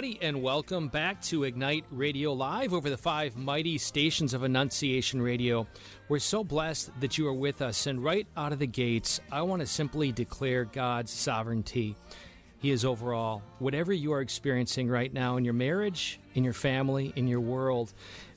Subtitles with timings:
[0.00, 5.20] everybody, and welcome back to Ignite Radio Live over the five mighty stations of Annunciation
[5.20, 5.66] Radio.
[6.08, 9.42] We're so blessed that you are with us, and right out of the gates, I
[9.42, 11.96] want to simply declare God's sovereignty.
[12.60, 13.42] He is over all.
[13.58, 17.92] Whatever you are experiencing right now in your marriage, in your family, in your world,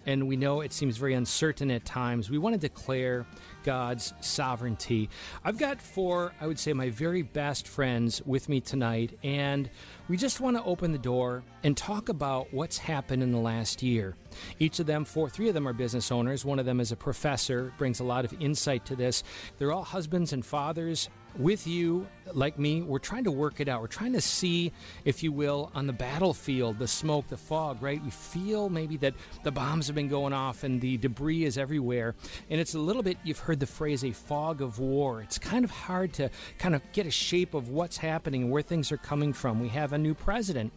[0.06, 3.26] and we know it seems very uncertain at times, we want to declare
[3.64, 5.10] God's sovereignty.
[5.44, 9.70] I've got four, I would say, my very best friends with me tonight, and
[10.08, 13.82] we just want to open the door and talk about what's happened in the last
[13.82, 14.16] year.
[14.60, 16.44] Each of them, four, three of them are business owners.
[16.44, 19.24] One of them is a professor, brings a lot of insight to this.
[19.58, 23.82] They're all husbands and fathers with you, like me, we're trying to work it out.
[23.82, 24.72] We're trying to see,
[25.06, 28.04] if you will, on the battlefield, the smoke, the fog, right?
[28.04, 32.16] We feel maybe that the bombs have been going off and the debris is everywhere.
[32.50, 35.22] And it's a little bit, you've heard the phrase, a fog of war.
[35.22, 38.62] It's kind of hard to kind of get a shape of what's happening and where
[38.62, 39.60] things are coming from.
[39.60, 40.72] We have a new president,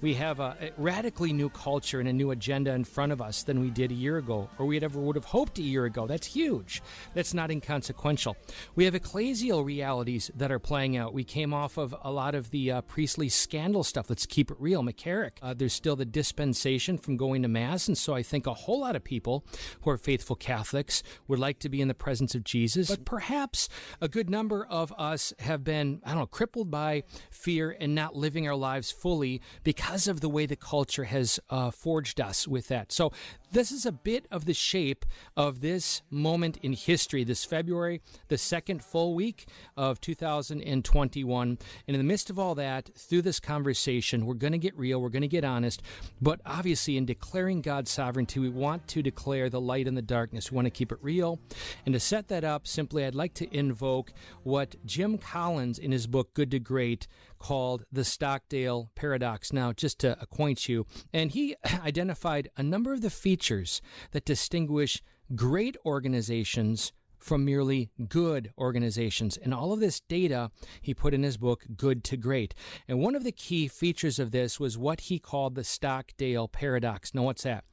[0.00, 3.60] we have a, radically new culture and a new agenda in front of us than
[3.60, 6.06] we did a year ago, or we ever would have hoped a year ago.
[6.06, 6.82] That's huge.
[7.14, 8.36] That's not inconsequential.
[8.74, 9.64] We have ecclesial
[10.02, 11.14] realities that are playing out.
[11.14, 14.10] We came off of a lot of the uh, priestly scandal stuff.
[14.10, 14.82] Let's keep it real.
[14.82, 17.86] McCarrick, uh, there's still the dispensation from going to Mass.
[17.86, 19.44] And so I think a whole lot of people
[19.82, 22.88] who are faithful Catholics would like to be in the presence of Jesus.
[22.88, 23.68] But perhaps
[24.00, 28.16] a good number of us have been, I don't know, crippled by fear and not
[28.16, 32.68] living our lives fully because of the way the culture has uh, forged us with
[32.68, 32.90] that.
[32.90, 33.12] So
[33.52, 35.04] this is a bit of the shape
[35.36, 41.48] of this moment in history, this February, the second full week of 2021.
[41.48, 45.00] And in the midst of all that, through this conversation, we're going to get real,
[45.00, 45.82] we're going to get honest.
[46.20, 50.50] But obviously, in declaring God's sovereignty, we want to declare the light and the darkness.
[50.50, 51.38] We want to keep it real.
[51.84, 54.12] And to set that up, simply, I'd like to invoke
[54.42, 57.06] what Jim Collins in his book, Good to Great,
[57.42, 59.52] called the Stockdale Paradox.
[59.52, 63.82] Now, just to acquaint you, and he identified a number of the features
[64.12, 65.02] that distinguish
[65.34, 66.92] great organizations
[67.22, 69.36] from merely good organizations.
[69.36, 70.50] And all of this data
[70.80, 72.54] he put in his book, Good to Great.
[72.88, 77.14] And one of the key features of this was what he called the Stockdale paradox.
[77.14, 77.64] Now, what's that?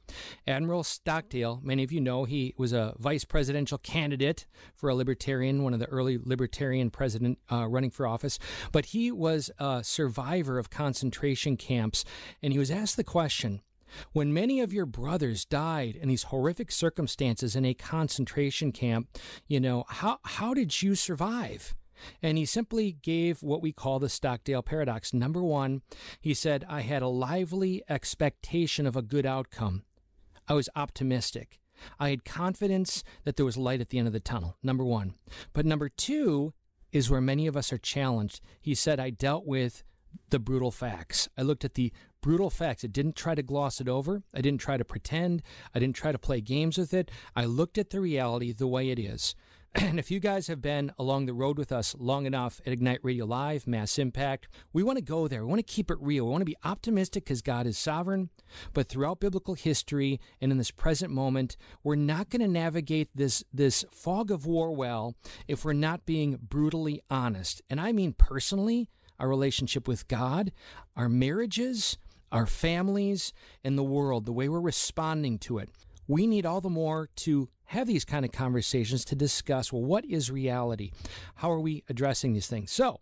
[0.46, 5.62] Admiral Stockdale, many of you know, he was a vice presidential candidate for a libertarian,
[5.62, 8.38] one of the early libertarian president uh, running for office.
[8.72, 12.04] But he was a survivor of concentration camps.
[12.42, 13.62] And he was asked the question,
[14.12, 19.08] when many of your brothers died in these horrific circumstances in a concentration camp,
[19.46, 21.74] you know, how, how did you survive?
[22.22, 25.12] And he simply gave what we call the Stockdale paradox.
[25.12, 25.82] Number one,
[26.20, 29.82] he said, I had a lively expectation of a good outcome.
[30.48, 31.58] I was optimistic.
[31.98, 35.14] I had confidence that there was light at the end of the tunnel, number one.
[35.52, 36.52] But number two
[36.92, 38.40] is where many of us are challenged.
[38.60, 39.82] He said, I dealt with
[40.30, 41.28] the brutal facts.
[41.38, 42.84] I looked at the brutal facts.
[42.84, 44.22] I didn't try to gloss it over.
[44.34, 45.42] I didn't try to pretend.
[45.74, 47.10] I didn't try to play games with it.
[47.34, 49.34] I looked at the reality the way it is.
[49.74, 53.04] And if you guys have been along the road with us long enough at Ignite
[53.04, 55.44] Radio Live, Mass Impact, we want to go there.
[55.44, 56.24] We want to keep it real.
[56.24, 58.30] We want to be optimistic because God is sovereign.
[58.72, 63.44] But throughout biblical history and in this present moment, we're not going to navigate this,
[63.52, 65.14] this fog of war well
[65.46, 67.62] if we're not being brutally honest.
[67.70, 68.88] And I mean personally,
[69.20, 70.50] our relationship with God,
[70.96, 71.96] our marriages,
[72.32, 73.32] our families,
[73.64, 75.68] and the world, the way we're responding to it.
[76.06, 80.04] We need all the more to have these kind of conversations to discuss well, what
[80.04, 80.90] is reality?
[81.36, 82.72] How are we addressing these things?
[82.72, 83.00] So,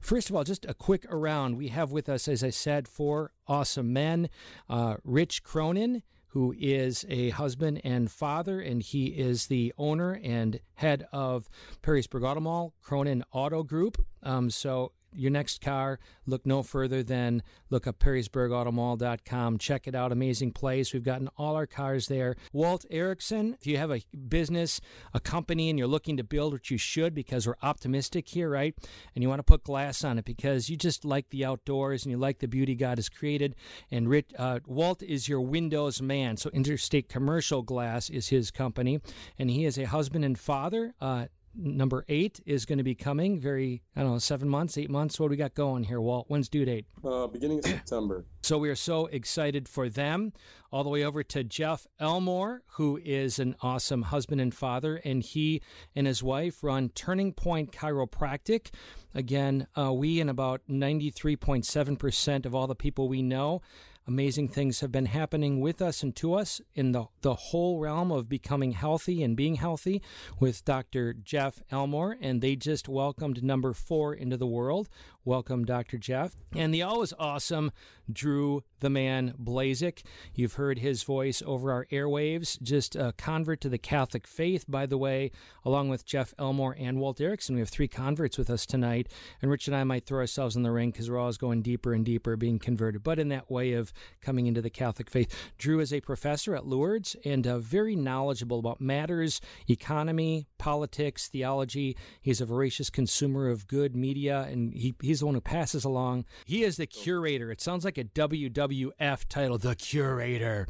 [0.00, 1.56] First of all, just a quick around.
[1.56, 4.28] We have with us, as I said, four awesome men.
[4.68, 10.60] Uh, Rich Cronin, who is a husband and father, and he is the owner and
[10.74, 11.48] head of
[11.82, 14.04] Perrysburg Auto Mall, Cronin Auto Group.
[14.22, 19.58] Um, so your next car, look no further than look up perrysburgautomall.com.
[19.58, 20.12] Check it out.
[20.12, 20.92] Amazing place.
[20.92, 22.36] We've gotten all our cars there.
[22.52, 24.80] Walt Erickson, if you have a business,
[25.14, 28.74] a company, and you're looking to build, which you should because we're optimistic here, right?
[29.14, 32.10] And you want to put glass on it because you just like the outdoors and
[32.10, 33.54] you like the beauty God has created.
[33.90, 36.36] And uh, Walt is your windows man.
[36.36, 39.00] So Interstate Commercial Glass is his company.
[39.38, 40.94] And he is a husband and father.
[41.00, 44.90] Uh, number eight is going to be coming very i don't know seven months eight
[44.90, 45.18] months.
[45.18, 46.26] What do we got going here walt?
[46.28, 46.86] When's due date?
[47.04, 48.24] Uh, beginning of september.
[48.42, 50.32] So we are so excited for them.
[50.72, 55.22] All the way over to jeff elmore who is an awesome husband and father and
[55.22, 55.60] he
[55.94, 58.70] and his wife run turning point chiropractic.
[59.14, 63.60] Again uh, we and about 93.7% of all the people we know
[64.06, 68.10] amazing things have been happening with us and to us in the, the whole realm
[68.10, 70.02] of becoming healthy and being healthy
[70.40, 71.12] with Dr.
[71.14, 72.16] Jeff Elmore.
[72.20, 74.88] And they just welcomed number four into the world.
[75.24, 75.98] Welcome Dr.
[75.98, 77.70] Jeff and the always awesome
[78.10, 80.02] Drew the Man Blazik.
[80.34, 84.86] You've heard his voice over our airwaves, just a convert to the Catholic faith, by
[84.86, 85.30] the way,
[85.64, 87.54] along with Jeff Elmore and Walt Erickson.
[87.54, 89.08] We have three converts with us tonight,
[89.40, 91.94] and Rich and I might throw ourselves in the ring because we're always going deeper
[91.94, 95.32] and deeper being converted, but in that way of coming into the Catholic faith.
[95.58, 101.96] Drew is a professor at Lourdes and uh, very knowledgeable about matters, economy, politics, theology.
[102.20, 106.24] He's a voracious consumer of good media, and he, he's the one who passes along.
[106.46, 107.52] He is the curator.
[107.52, 110.66] It sounds like a WWF title, The Curator.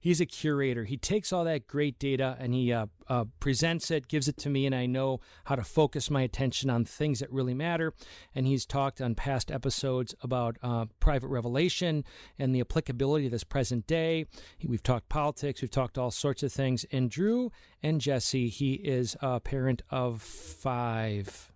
[0.00, 0.82] He's a curator.
[0.82, 4.50] He takes all that great data and he uh, uh, presents it, gives it to
[4.50, 7.94] me, and I know how to focus my attention on things that really matter.
[8.34, 12.02] And he's talked on past episodes about uh, private revelation
[12.36, 14.26] and the applicability of this present day.
[14.66, 16.84] We've talked politics, we've talked all sorts of things.
[16.90, 21.52] And Drew and Jesse, he is a parent of five,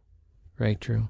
[0.56, 1.08] right, Drew?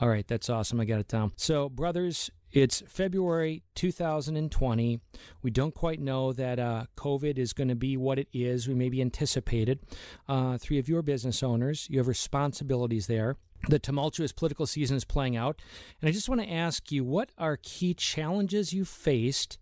[0.00, 0.80] All right, that's awesome.
[0.80, 1.32] I got it down.
[1.36, 5.00] So, brothers, it's February 2020.
[5.42, 8.66] We don't quite know that uh, COVID is going to be what it is.
[8.66, 9.80] We maybe anticipated.
[10.28, 13.36] Uh, three of your business owners, you have responsibilities there.
[13.68, 15.60] The tumultuous political season is playing out.
[16.00, 19.58] And I just want to ask you what are key challenges you faced?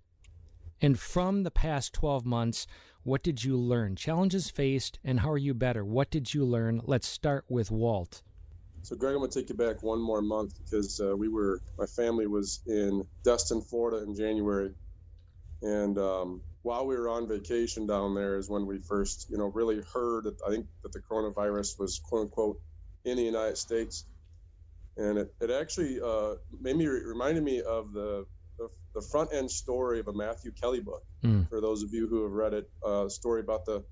[0.81, 2.67] And from the past 12 months,
[3.05, 3.97] what did you learn?
[3.97, 5.85] Challenges faced, and how are you better?
[5.85, 6.81] What did you learn?
[6.85, 8.23] Let's start with Walt.
[8.83, 11.61] So, Greg, I'm going to take you back one more month because uh, we were,
[11.79, 14.73] my family was in Destin, Florida in January.
[15.63, 19.47] And um, while we were on vacation down there is when we first, you know,
[19.47, 22.61] really heard that I think that the coronavirus was quote unquote
[23.05, 24.05] in the United States.
[24.97, 28.27] And it, it actually uh, made me, reminded me of the,
[28.59, 31.05] the, the, front end story of a Matthew Kelly book.
[31.25, 31.49] Mm.
[31.49, 33.85] For those of you who have read it, a uh, story about the,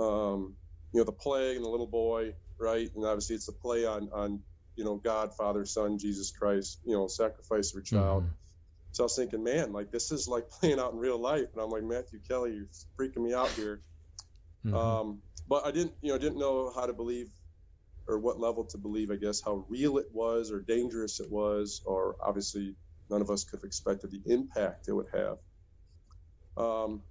[0.00, 0.54] um,
[0.92, 2.90] you know, the plague and the little boy right?
[2.94, 4.40] And obviously, it's a play on on
[4.76, 8.24] you know God, Father, Son, Jesus Christ, you know, sacrifice of a child.
[8.24, 8.32] Mm-hmm.
[8.92, 11.62] So I was thinking, man, like this is like playing out in real life, and
[11.62, 12.68] I'm like Matthew Kelly, you're
[12.98, 13.80] freaking me out here.
[14.64, 14.76] Mm-hmm.
[14.76, 17.28] Um, but I didn't, you know, didn't know how to believe
[18.06, 19.10] or what level to believe.
[19.10, 22.74] I guess how real it was or dangerous it was, or obviously
[23.08, 25.38] none of us could have expected the impact it would have.
[26.56, 27.02] Um,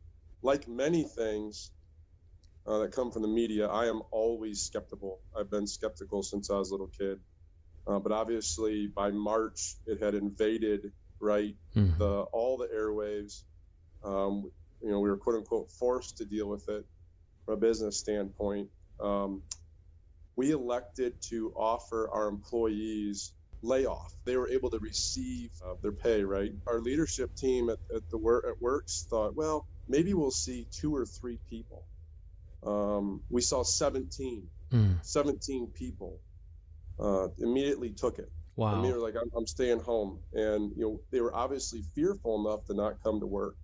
[0.41, 1.71] like many things,
[2.67, 5.19] uh, that come from the media, I am always skeptical.
[5.37, 7.19] I've been skeptical since I was a little kid.
[7.87, 11.97] Uh, but obviously, by March, it had invaded right mm-hmm.
[11.97, 13.43] the all the airwaves.
[14.03, 14.51] Um,
[14.81, 16.85] you know, we were quote unquote forced to deal with it
[17.45, 18.69] from a business standpoint.
[18.99, 19.41] Um,
[20.35, 24.13] we elected to offer our employees layoff.
[24.23, 26.23] They were able to receive uh, their pay.
[26.23, 26.53] Right.
[26.67, 30.95] Our leadership team at, at the work at Works thought, well, maybe we'll see two
[30.95, 31.83] or three people
[32.65, 35.05] um, we saw 17, mm.
[35.05, 36.19] 17 people
[36.99, 38.31] uh, immediately took it.
[38.55, 38.81] Wow.
[38.81, 40.19] Were like, I'm, I'm staying home.
[40.33, 43.55] And, you know, they were obviously fearful enough to not come to work.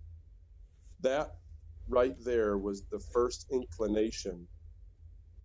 [1.02, 1.36] That
[1.90, 4.48] right there was the first inclination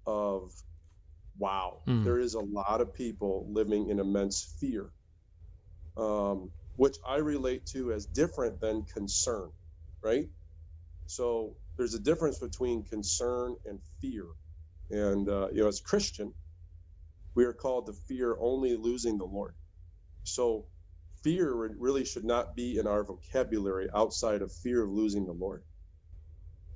[0.07, 0.53] of,
[1.37, 2.05] wow, mm.
[2.05, 4.91] there is a lot of people living in immense fear,
[5.97, 9.51] um, which I relate to as different than concern,
[10.01, 10.29] right?
[11.07, 14.27] So there's a difference between concern and fear.
[14.91, 16.35] And, uh, you know, as Christian,
[17.35, 19.55] we are called to fear only losing the Lord.
[20.25, 20.67] So
[21.25, 25.63] fear really should not be in our vocabulary outside of fear of losing the Lord.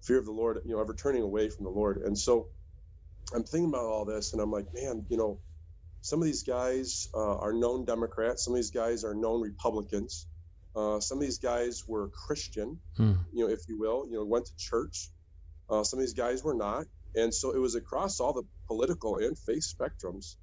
[0.05, 1.99] Fear of the Lord, you know, ever turning away from the Lord.
[1.99, 2.47] And so
[3.35, 5.39] I'm thinking about all this and I'm like, man, you know,
[6.01, 10.29] some of these guys uh, are known Democrats, some of these guys are known Republicans.
[10.76, 13.12] Uh, some of these guys were Christian, hmm.
[13.33, 15.09] you know, if you will, you know, went to church.
[15.71, 19.19] Uh, some of these guys were not, and so it was across all the political
[19.19, 20.37] and faith spectrums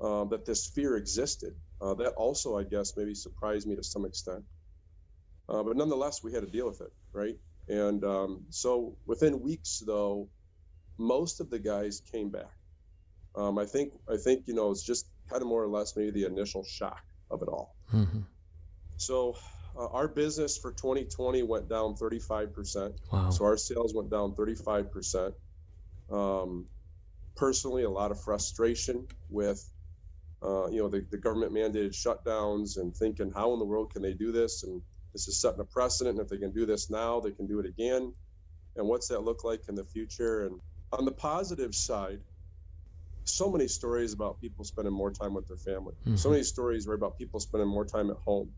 [0.00, 1.54] uh, that this fear existed.
[1.80, 4.44] Uh, that also, I guess, maybe surprised me to some extent.
[5.48, 7.36] Uh, but nonetheless, we had to deal with it, right?
[7.68, 10.28] And um, so within weeks, though,
[10.98, 12.52] most of the guys came back.
[13.34, 16.10] Um, I think I think you know it's just kind of more or less maybe
[16.10, 17.74] the initial shock of it all.
[17.92, 18.20] Mm-hmm.
[18.96, 19.36] So
[19.76, 22.92] uh, our business for 2020 went down 35%.
[23.12, 23.30] Wow.
[23.30, 25.34] So our sales went down 35%.
[26.10, 26.66] Um,
[27.34, 29.64] personally, a lot of frustration with,
[30.42, 34.02] uh, you know, the, the government mandated shutdowns and thinking, how in the world can
[34.02, 34.62] they do this?
[34.62, 34.80] And
[35.12, 36.18] this is setting a precedent.
[36.18, 38.12] And if they can do this now, they can do it again.
[38.76, 40.46] And what's that look like in the future?
[40.46, 40.60] And
[40.92, 42.20] on the positive side,
[43.24, 45.94] so many stories about people spending more time with their family.
[46.02, 46.16] Mm-hmm.
[46.16, 48.50] So many stories were about people spending more time at home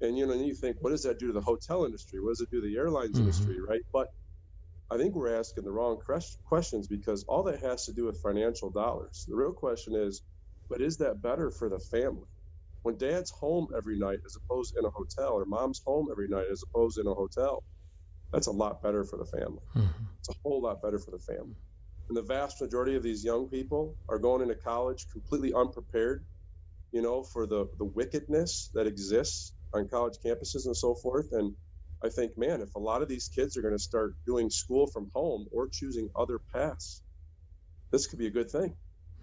[0.00, 2.20] and you know, and you think, what does that do to the hotel industry?
[2.20, 3.20] What does it do to the airlines mm-hmm.
[3.22, 3.80] industry, right?
[3.92, 4.08] But
[4.90, 5.98] I think we're asking the wrong
[6.46, 9.26] questions because all that has to do with financial dollars.
[9.28, 10.22] The real question is,
[10.70, 12.26] but is that better for the family?
[12.82, 16.28] when dad's home every night as opposed to in a hotel, or mom's home every
[16.28, 17.62] night as opposed to in a hotel,
[18.32, 19.60] that's a lot better for the family.
[19.76, 20.04] Mm-hmm.
[20.18, 21.56] It's a whole lot better for the family.
[22.08, 26.24] And the vast majority of these young people are going into college completely unprepared,
[26.92, 31.32] you know, for the, the wickedness that exists on college campuses and so forth.
[31.32, 31.54] And
[32.04, 34.86] I think, man, if a lot of these kids are going to start doing school
[34.86, 37.02] from home or choosing other paths,
[37.90, 38.76] this could be a good thing.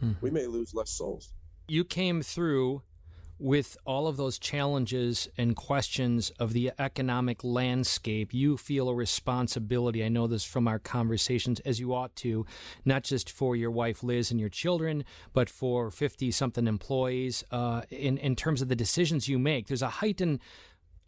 [0.04, 0.14] Mm-hmm.
[0.22, 1.34] We may lose less souls.
[1.68, 2.82] You came through
[3.38, 10.04] with all of those challenges and questions of the economic landscape, you feel a responsibility.
[10.04, 12.46] I know this from our conversations, as you ought to,
[12.86, 17.44] not just for your wife Liz and your children, but for 50 something employees.
[17.52, 20.40] Uh, in, in terms of the decisions you make, there's a heightened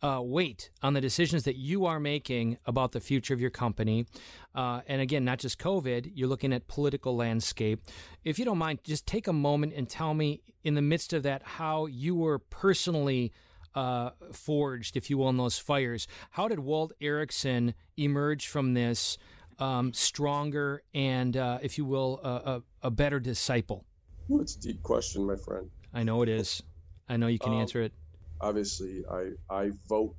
[0.01, 4.06] uh, weight on the decisions that you are making about the future of your company.
[4.54, 7.82] Uh, and again, not just COVID, you're looking at political landscape.
[8.24, 11.24] If you don't mind, just take a moment and tell me, in the midst of
[11.24, 13.32] that, how you were personally
[13.74, 16.08] uh, forged, if you will, in those fires.
[16.32, 19.18] How did Walt Erickson emerge from this
[19.60, 23.86] um, stronger and, uh, if you will, a, a, better disciple?
[24.27, 25.70] Well, it's a deep question, my friend.
[25.94, 26.62] I know it is.
[27.10, 27.94] I know you can um, answer it
[28.41, 30.17] obviously I I vote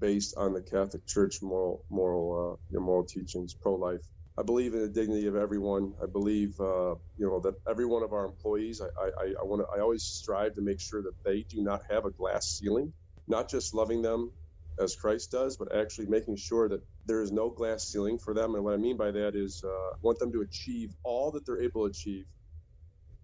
[0.00, 4.02] based on the Catholic Church moral moral uh, moral teachings, pro life.
[4.38, 5.94] I believe in the dignity of everyone.
[6.02, 8.80] I believe uh, you know that every one of our employees.
[8.82, 9.68] I I, I want to.
[9.76, 12.92] I always strive to make sure that they do not have a glass ceiling.
[13.28, 14.32] Not just loving them
[14.80, 18.54] as Christ does, but actually making sure that there is no glass ceiling for them.
[18.54, 21.46] And what I mean by that is, uh, I want them to achieve all that
[21.46, 22.26] they're able to achieve,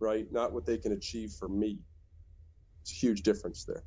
[0.00, 0.26] right?
[0.32, 1.80] Not what they can achieve for me.
[2.84, 3.84] It's a huge difference there.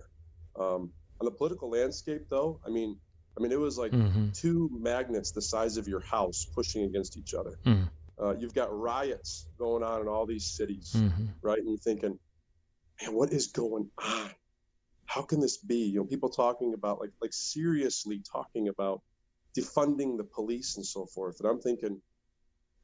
[0.60, 2.98] Um, on the political landscape, though, I mean,
[3.38, 4.30] I mean, it was like mm-hmm.
[4.32, 7.58] two magnets the size of your house pushing against each other.
[7.66, 7.90] Mm.
[8.22, 11.26] Uh, you've got riots going on in all these cities, mm-hmm.
[11.42, 11.58] right?
[11.58, 12.20] And you're thinking,
[13.02, 14.30] man, what is going on?
[15.06, 15.86] How can this be?
[15.86, 19.02] You know, people talking about like, like seriously talking about
[19.58, 21.40] defunding the police and so forth.
[21.40, 22.02] And I'm thinking,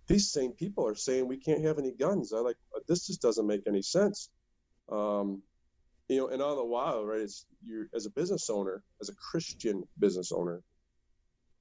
[0.08, 2.34] these same people are saying we can't have any guns.
[2.34, 2.58] I like
[2.88, 4.30] this just doesn't make any sense.
[4.92, 5.44] Um,
[6.10, 9.14] you know, and all the while, right, it's you as a business owner, as a
[9.16, 10.62] Christian business owner,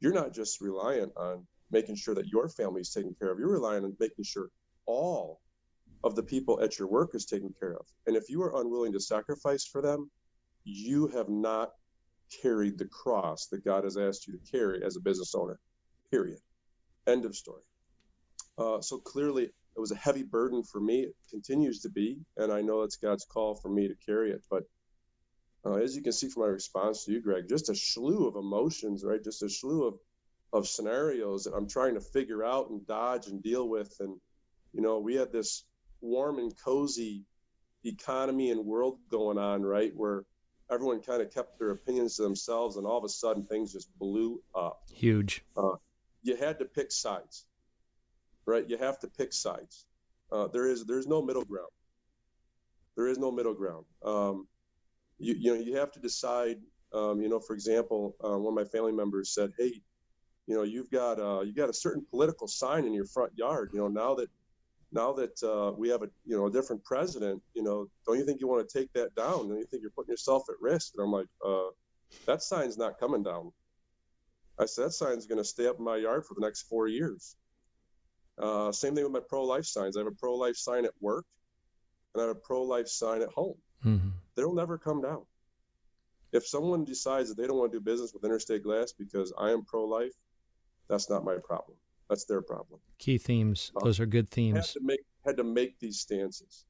[0.00, 3.38] you're not just reliant on making sure that your family is taken care of.
[3.38, 4.48] You're relying on making sure
[4.86, 5.40] all
[6.02, 7.84] of the people at your work is taken care of.
[8.06, 10.10] And if you are unwilling to sacrifice for them,
[10.64, 11.72] you have not
[12.42, 15.58] carried the cross that God has asked you to carry as a business owner.
[16.10, 16.38] Period.
[17.06, 17.62] End of story.
[18.56, 21.02] Uh, so clearly, it was a heavy burden for me.
[21.02, 24.42] It continues to be, and I know it's God's call for me to carry it.
[24.50, 24.64] But
[25.64, 28.34] uh, as you can see from my response to you, Greg, just a slew of
[28.34, 29.22] emotions, right?
[29.22, 29.94] Just a slew of
[30.52, 33.94] of scenarios that I'm trying to figure out and dodge and deal with.
[34.00, 34.18] And
[34.72, 35.62] you know, we had this
[36.00, 37.22] warm and cozy
[37.84, 40.24] economy and world going on, right, where
[40.72, 43.96] everyone kind of kept their opinions to themselves, and all of a sudden things just
[43.96, 44.82] blew up.
[44.92, 45.44] Huge.
[45.56, 45.76] Uh,
[46.24, 47.44] you had to pick sides
[48.48, 48.68] right?
[48.68, 49.84] You have to pick sides.
[50.32, 51.70] Uh, there is there's no middle ground.
[52.96, 53.84] There is no middle ground.
[54.04, 54.48] Um,
[55.18, 56.58] you you know you have to decide.
[56.94, 59.82] Um, you know, for example, uh, one of my family members said, "Hey,
[60.46, 63.70] you know, you've got uh, you got a certain political sign in your front yard.
[63.74, 64.30] You know, now that
[64.90, 68.24] now that uh, we have a you know a different president, you know, don't you
[68.24, 69.48] think you want to take that down?
[69.48, 71.68] Don't you think you're putting yourself at risk?" And I'm like, uh,
[72.26, 73.52] "That sign's not coming down."
[74.58, 76.88] I said, "That sign's going to stay up in my yard for the next four
[76.88, 77.36] years."
[78.38, 79.96] Uh, same thing with my pro life signs.
[79.96, 81.26] I have a pro life sign at work
[82.14, 83.56] and I have a pro life sign at home.
[83.84, 84.08] Mm-hmm.
[84.34, 85.22] They'll never come down.
[86.32, 89.50] If someone decides that they don't want to do business with Interstate Glass because I
[89.50, 90.12] am pro life,
[90.88, 91.76] that's not my problem.
[92.08, 92.80] That's their problem.
[92.98, 93.72] Key themes.
[93.76, 94.56] Uh, Those are good themes.
[94.56, 96.64] Had to make, had to make these stances.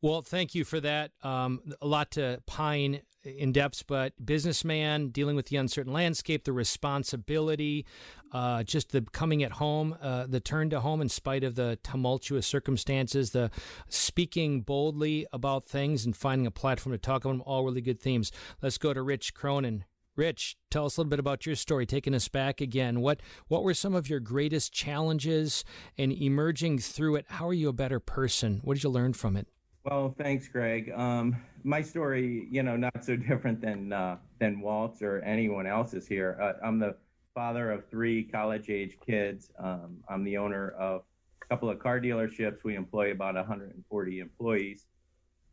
[0.00, 1.12] Well, thank you for that.
[1.22, 6.52] Um, a lot to pine in depth, but businessman dealing with the uncertain landscape, the
[6.52, 7.86] responsibility,
[8.32, 11.78] uh, just the coming at home, uh, the turn to home in spite of the
[11.82, 13.50] tumultuous circumstances, the
[13.88, 18.00] speaking boldly about things and finding a platform to talk about them, all really good
[18.00, 18.32] themes.
[18.60, 19.84] Let's go to Rich Cronin.
[20.14, 23.00] Rich, tell us a little bit about your story, taking us back again.
[23.00, 25.64] What what were some of your greatest challenges
[25.96, 27.24] and emerging through it?
[27.28, 28.60] How are you a better person?
[28.62, 29.48] What did you learn from it?
[29.84, 30.92] Well, thanks, Greg.
[30.94, 36.06] Um, my story, you know, not so different than uh, than Walt's or anyone else's
[36.06, 36.38] here.
[36.40, 36.96] Uh, I'm the
[37.34, 39.50] father of three college-age kids.
[39.58, 41.02] Um, I'm the owner of
[41.42, 42.62] a couple of car dealerships.
[42.62, 44.86] We employ about 140 employees.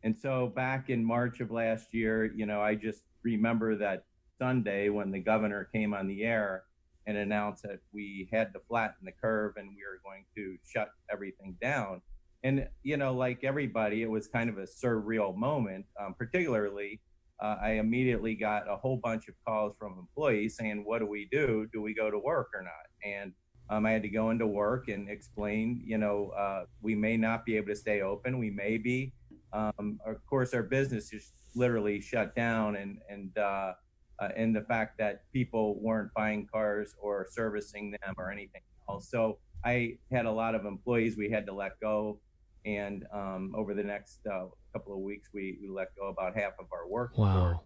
[0.02, 4.04] And so back in March of last year, you know, I just remember that
[4.38, 6.64] Sunday when the governor came on the air
[7.06, 10.90] and announced that we had to flatten the curve and we were going to shut
[11.10, 12.00] everything down
[12.42, 17.00] and you know like everybody it was kind of a surreal moment um, particularly
[17.40, 21.26] uh, I immediately got a whole bunch of calls from employees saying, "What do we
[21.32, 21.66] do?
[21.72, 22.72] Do we go to work or not?"
[23.04, 23.32] And
[23.70, 27.46] um, I had to go into work and explain, you know, uh, we may not
[27.46, 28.38] be able to stay open.
[28.38, 29.12] We may be.
[29.52, 33.72] Um, of course, our business is literally shut down, and and uh,
[34.18, 39.10] uh, and the fact that people weren't buying cars or servicing them or anything else.
[39.10, 42.20] So I had a lot of employees we had to let go,
[42.64, 46.52] and um, over the next uh, couple of weeks, we, we let go about half
[46.58, 47.28] of our workforce.
[47.28, 47.62] Wow.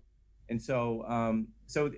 [0.48, 1.90] And so, um, so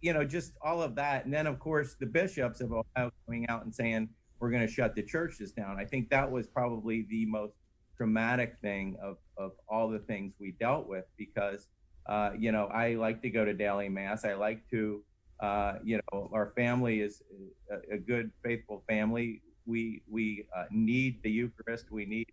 [0.00, 3.46] you know, just all of that, and then of course the bishops of Ohio coming
[3.48, 5.78] out and saying we're going to shut the churches down.
[5.78, 7.54] I think that was probably the most
[7.96, 11.68] dramatic thing of of all the things we dealt with because
[12.06, 14.24] uh, you know I like to go to daily mass.
[14.24, 15.02] I like to
[15.40, 17.22] uh, you know our family is
[17.70, 19.42] a, a good faithful family.
[19.66, 21.90] We we uh, need the Eucharist.
[21.90, 22.26] We need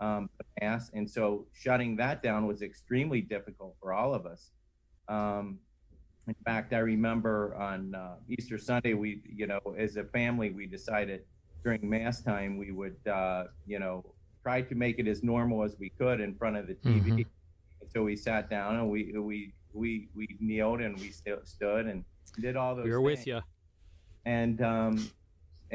[0.00, 4.50] um, the mass, and so shutting that down was extremely difficult for all of us.
[5.08, 5.58] Um,
[6.28, 10.66] in fact, I remember on uh, Easter Sunday, we, you know, as a family, we
[10.66, 11.22] decided
[11.62, 14.04] during Mass time we would, uh, you know,
[14.42, 17.04] try to make it as normal as we could in front of the TV.
[17.04, 17.20] Mm-hmm.
[17.92, 22.04] So we sat down and we we we we kneeled and we st- stood and
[22.40, 22.84] did all those.
[22.84, 23.18] We were things.
[23.18, 23.40] with you.
[24.24, 25.10] And um,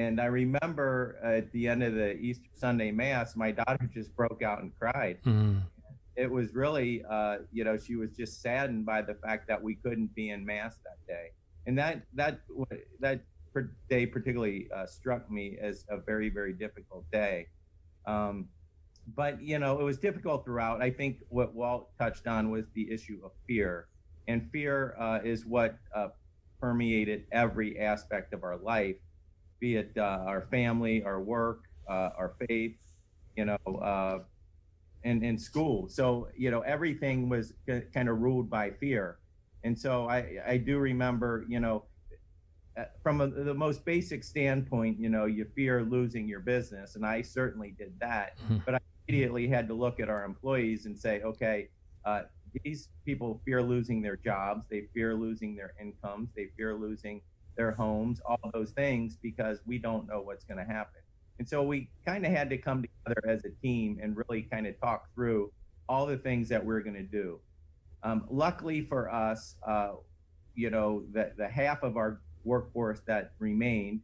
[0.02, 4.42] and I remember at the end of the Easter Sunday Mass, my daughter just broke
[4.44, 5.20] out and cried.
[5.26, 5.60] Mm-hmm
[6.16, 9.76] it was really, uh, you know, she was just saddened by the fact that we
[9.76, 11.32] couldn't be in mass that day,
[11.66, 12.42] and that that
[13.00, 13.22] that
[13.90, 17.48] day particularly uh, struck me as a very very difficult day.
[18.06, 18.50] Um,
[19.16, 20.82] but you know, it was difficult throughout.
[20.82, 23.88] I think what Walt touched on was the issue of fear,
[24.28, 26.10] and fear uh, is what uh,
[26.60, 28.98] permeated every aspect of our life,
[29.62, 32.76] be it uh, our family, our work, uh, our faith,
[33.38, 34.26] you know
[35.04, 35.88] in, in school.
[35.90, 37.54] So, you know, everything was
[37.94, 39.18] kind of ruled by fear.
[39.64, 41.86] And so I, I do remember, you know,
[42.78, 46.96] uh, from a, the most basic standpoint, you know, you fear losing your business.
[46.96, 48.38] And I certainly did that.
[48.40, 48.58] Mm-hmm.
[48.66, 51.70] But I immediately had to look at our employees and say, okay,
[52.06, 52.24] uh,
[52.64, 54.66] these people fear losing their jobs.
[54.70, 56.30] They fear losing their incomes.
[56.36, 57.22] They fear losing
[57.56, 61.02] their homes, all those things, because we don't know what's going to happen.
[61.40, 64.68] And so we kind of had to come together as a team and really kind
[64.68, 65.52] of talk through
[65.90, 67.40] all the things that we're going to do.
[68.04, 69.94] Um, luckily for us, uh,
[70.56, 74.02] you know, the, the half of our workforce that remained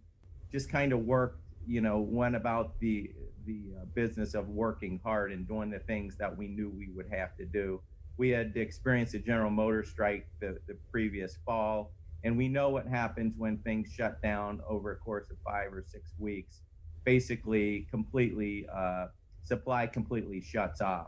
[0.52, 3.12] just kind of worked, you know, went about the
[3.46, 7.08] the uh, business of working hard and doing the things that we knew we would
[7.10, 7.82] have to do.
[8.18, 11.92] We had experienced a General Motors strike the, the previous fall,
[12.28, 15.82] and we know what happens when things shut down over a course of five or
[15.88, 16.60] six weeks.
[17.06, 19.06] Basically completely uh,
[19.46, 21.08] supply completely shuts off.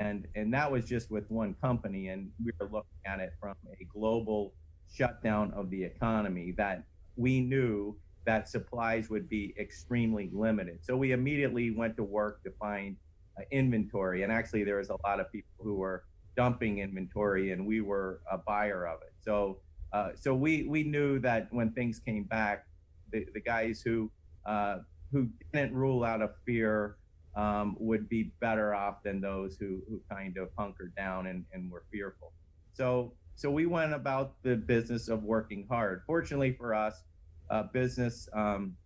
[0.00, 3.54] And and that was just with one company and we were looking at it from
[3.80, 4.52] a global
[4.92, 6.84] shutdown of the economy that
[7.16, 10.80] we knew that supplies would be extremely limited.
[10.82, 12.96] So we immediately went to work to find
[13.38, 14.22] uh, inventory.
[14.22, 16.04] And actually there was a lot of people who were
[16.36, 19.14] dumping inventory and we were a buyer of it.
[19.18, 19.58] So
[19.92, 22.66] uh, so we we knew that when things came back
[23.12, 24.10] the, the guys who
[24.46, 24.78] uh,
[25.12, 26.96] who didn't rule out of fear
[27.36, 31.70] um, would be better off than those who, who kind of hunkered down and, and
[31.70, 32.32] were fearful.
[32.72, 36.02] So, so we went about the business of working hard.
[36.06, 37.04] Fortunately for us,
[37.50, 38.76] uh, business um,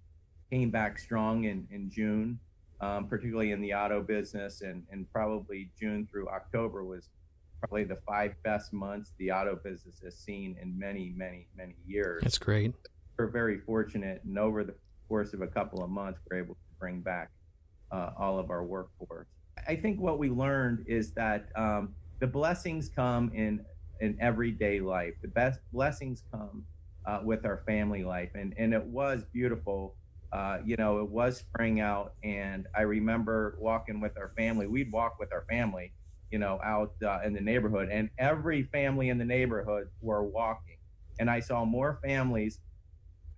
[0.51, 2.39] came back strong in, in June,
[2.81, 7.09] um, particularly in the auto business, and, and probably June through October was
[7.69, 12.21] probably the five best months the auto business has seen in many, many, many years.
[12.23, 12.73] That's great.
[13.19, 14.75] We're very fortunate, and over the
[15.09, 17.31] course of a couple of months, we're able to bring back
[17.91, 19.27] uh, all of our workforce.
[19.67, 23.65] I think what we learned is that um, the blessings come in
[24.01, 25.15] in everyday life.
[25.23, 26.65] The best blessings come
[27.07, 29.95] uh, with our family life, and and it was beautiful.
[30.33, 34.67] Uh, you know, it was spring out, and I remember walking with our family.
[34.67, 35.93] We'd walk with our family,
[36.31, 40.77] you know, out uh, in the neighborhood, and every family in the neighborhood were walking.
[41.19, 42.61] And I saw more families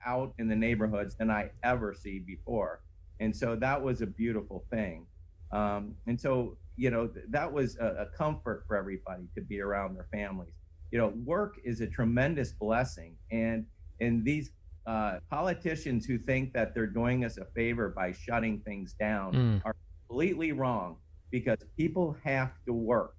[0.05, 2.81] out in the neighborhoods than I ever see before.
[3.21, 5.07] And so that was a beautiful thing.
[5.53, 9.61] Um, and so, you know, th- that was a, a, comfort for everybody to be
[9.61, 10.53] around their families.
[10.91, 13.17] You know, work is a tremendous blessing.
[13.33, 13.65] And,
[14.01, 14.51] and these
[14.87, 19.63] uh, politicians who think that they're doing us a favor by shutting things down mm.
[19.65, 19.75] are
[20.07, 20.97] completely wrong
[21.31, 23.15] because people have to work.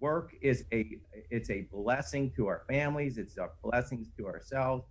[0.00, 0.98] Work is a
[1.30, 4.84] it's a blessing to our families, it's a blessings to ourselves,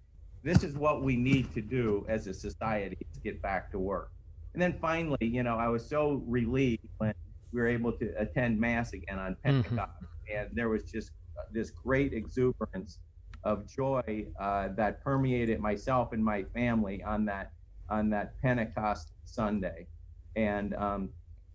[0.46, 4.12] this is what we need to do as a society to get back to work.
[4.54, 7.16] And then finally, you know, I was so relieved when
[7.52, 9.62] we were able to attend mass again on mm-hmm.
[9.62, 10.38] Pentecost, mm-hmm.
[10.38, 11.12] and there was just
[11.52, 13.00] this great exuberance
[13.44, 17.52] of joy uh, that permeated myself and my family on that
[17.90, 19.88] on that Pentecost Sunday.
[20.36, 21.10] And um,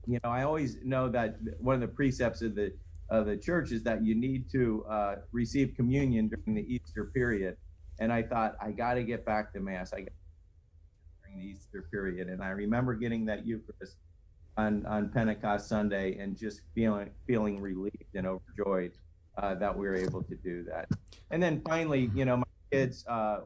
[0.06, 2.72] you know, I always know that one of the precepts of the
[3.10, 7.56] of the church is that you need to uh, receive communion during the Easter period.
[7.98, 9.92] And I thought I got to get back to mass.
[9.92, 10.06] I
[11.24, 13.96] during the Easter period, and I remember getting that Eucharist
[14.56, 18.92] on on Pentecost Sunday and just feeling feeling relieved and overjoyed
[19.38, 20.88] uh, that we were able to do that.
[21.30, 23.40] And then finally, you know, my kids uh,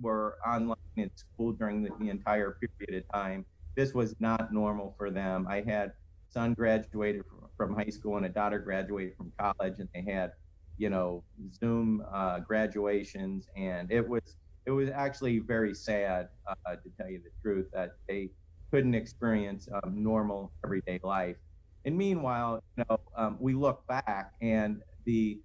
[0.00, 3.44] were online in school during the, the entire period of time.
[3.78, 5.46] This was not normal for them.
[5.48, 5.92] I had
[6.30, 7.22] son graduated
[7.56, 10.32] from, high school and a daughter graduated from college, and they had,
[10.78, 11.22] you know,
[11.54, 14.34] Zoom uh, graduations, and it was
[14.66, 18.30] it was actually very sad uh, to tell you the truth that they
[18.72, 21.36] couldn't experience um, normal everyday life.
[21.84, 25.40] And meanwhile, you know, um, we look back and the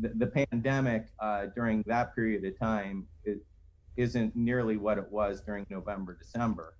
[0.00, 3.40] the, the pandemic uh, during that period of time is,
[3.96, 6.74] isn't nearly what it was during November, December.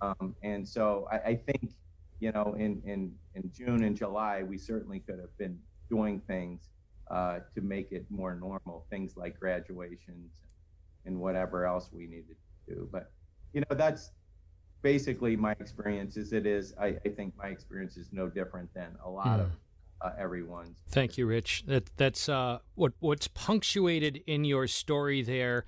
[0.00, 1.70] Um, and so I, I, think,
[2.20, 5.58] you know, in, in, in June and July, we certainly could have been
[5.90, 6.68] doing things
[7.10, 10.32] uh, to make it more normal, things like graduations
[11.04, 12.88] and whatever else we needed to do.
[12.90, 13.10] But,
[13.52, 14.10] you know, that's
[14.82, 16.74] basically my experience as it is.
[16.80, 19.40] I, I think my experience is no different than a lot mm.
[19.40, 19.50] of
[20.00, 20.78] uh, everyone's.
[20.88, 21.64] Thank you, Rich.
[21.66, 25.64] That that's uh, what what's punctuated in your story there.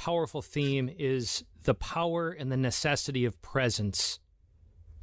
[0.00, 4.18] Powerful theme is the power and the necessity of presence.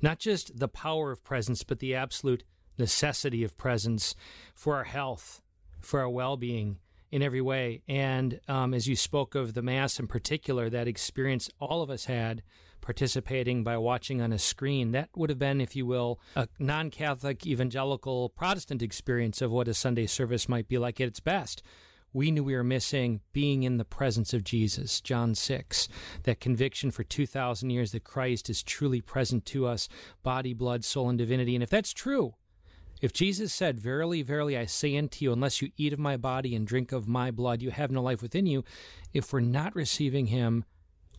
[0.01, 2.43] Not just the power of presence, but the absolute
[2.79, 4.15] necessity of presence
[4.55, 5.43] for our health,
[5.81, 6.79] for our well being
[7.11, 7.83] in every way.
[7.87, 12.05] And um, as you spoke of the Mass in particular, that experience all of us
[12.05, 12.41] had
[12.81, 14.93] participating by watching on a screen.
[14.93, 19.67] That would have been, if you will, a non Catholic evangelical Protestant experience of what
[19.67, 21.61] a Sunday service might be like at its best.
[22.17, 25.87] We knew we were missing being in the presence of Jesus, John 6.
[26.23, 29.87] That conviction for 2,000 years that Christ is truly present to us,
[30.23, 31.53] body, blood, soul, and divinity.
[31.55, 32.33] And if that's true,
[33.03, 36.55] if Jesus said, Verily, verily, I say unto you, unless you eat of my body
[36.55, 38.63] and drink of my blood, you have no life within you,
[39.13, 40.65] if we're not receiving him,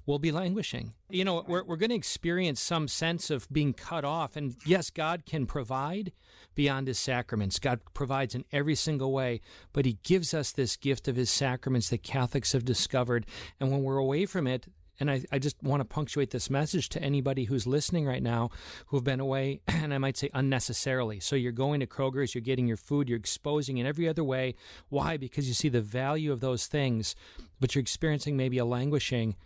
[0.08, 0.94] will be languishing.
[1.10, 4.36] You know, we're, we're going to experience some sense of being cut off.
[4.36, 6.12] And yes, God can provide
[6.54, 7.58] beyond his sacraments.
[7.58, 9.42] God provides in every single way,
[9.74, 13.26] but he gives us this gift of his sacraments that Catholics have discovered.
[13.60, 14.66] And when we're away from it,
[14.98, 18.48] and I, I just want to punctuate this message to anybody who's listening right now
[18.86, 21.20] who've been away, and I might say unnecessarily.
[21.20, 24.54] So you're going to Kroger's, you're getting your food, you're exposing in every other way.
[24.88, 25.18] Why?
[25.18, 27.14] Because you see the value of those things,
[27.60, 29.36] but you're experiencing maybe a languishing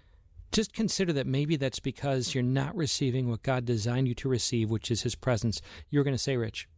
[0.52, 4.70] just consider that maybe that's because you're not receiving what God designed you to receive,
[4.70, 5.60] which is His presence.
[5.90, 6.68] You're going to say, Rich.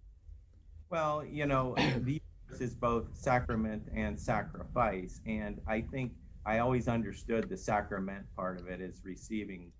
[0.90, 2.22] Well, you know, the
[2.60, 6.12] is both sacrament and sacrifice, and I think
[6.46, 9.72] I always understood the sacrament part of it as receiving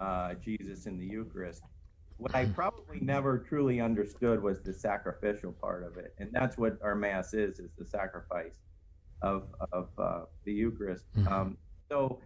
[0.00, 1.62] uh, Jesus in the Eucharist.
[2.16, 6.76] What I probably never truly understood was the sacrificial part of it, and that's what
[6.82, 8.54] our Mass is: is the sacrifice
[9.22, 11.04] of of uh, the Eucharist.
[11.16, 11.32] Mm-hmm.
[11.32, 12.20] Um, so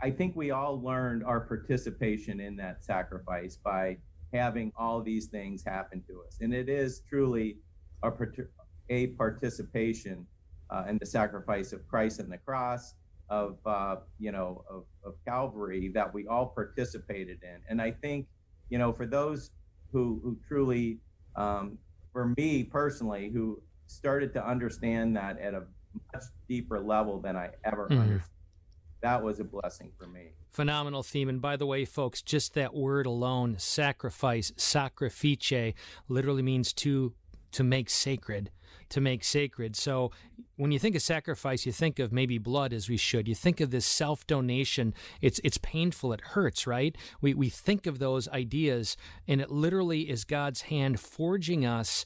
[0.00, 3.96] I think we all learned our participation in that sacrifice by
[4.32, 6.38] having all these things happen to us.
[6.40, 7.56] And it is truly
[8.02, 8.12] a,
[8.90, 10.26] a participation
[10.70, 12.94] uh, in the sacrifice of Christ and the cross,
[13.28, 17.60] of, uh, you know, of, of Calvary that we all participated in.
[17.68, 18.26] And I think,
[18.70, 19.50] you know, for those
[19.92, 20.98] who, who truly,
[21.34, 21.78] um,
[22.12, 25.64] for me personally, who started to understand that at a
[26.14, 28.00] much deeper level than I ever mm-hmm.
[28.00, 28.37] understood
[29.00, 30.32] that was a blessing for me.
[30.50, 31.28] Phenomenal theme.
[31.28, 35.74] And by the way, folks, just that word alone, sacrifice, sacrifice,
[36.08, 37.12] literally means to
[37.50, 38.50] to make sacred,
[38.90, 39.74] to make sacred.
[39.74, 40.10] So
[40.56, 43.26] when you think of sacrifice, you think of maybe blood as we should.
[43.26, 44.92] You think of this self-donation.
[45.22, 46.96] It's it's painful, it hurts, right?
[47.20, 52.04] We we think of those ideas and it literally is God's hand forging us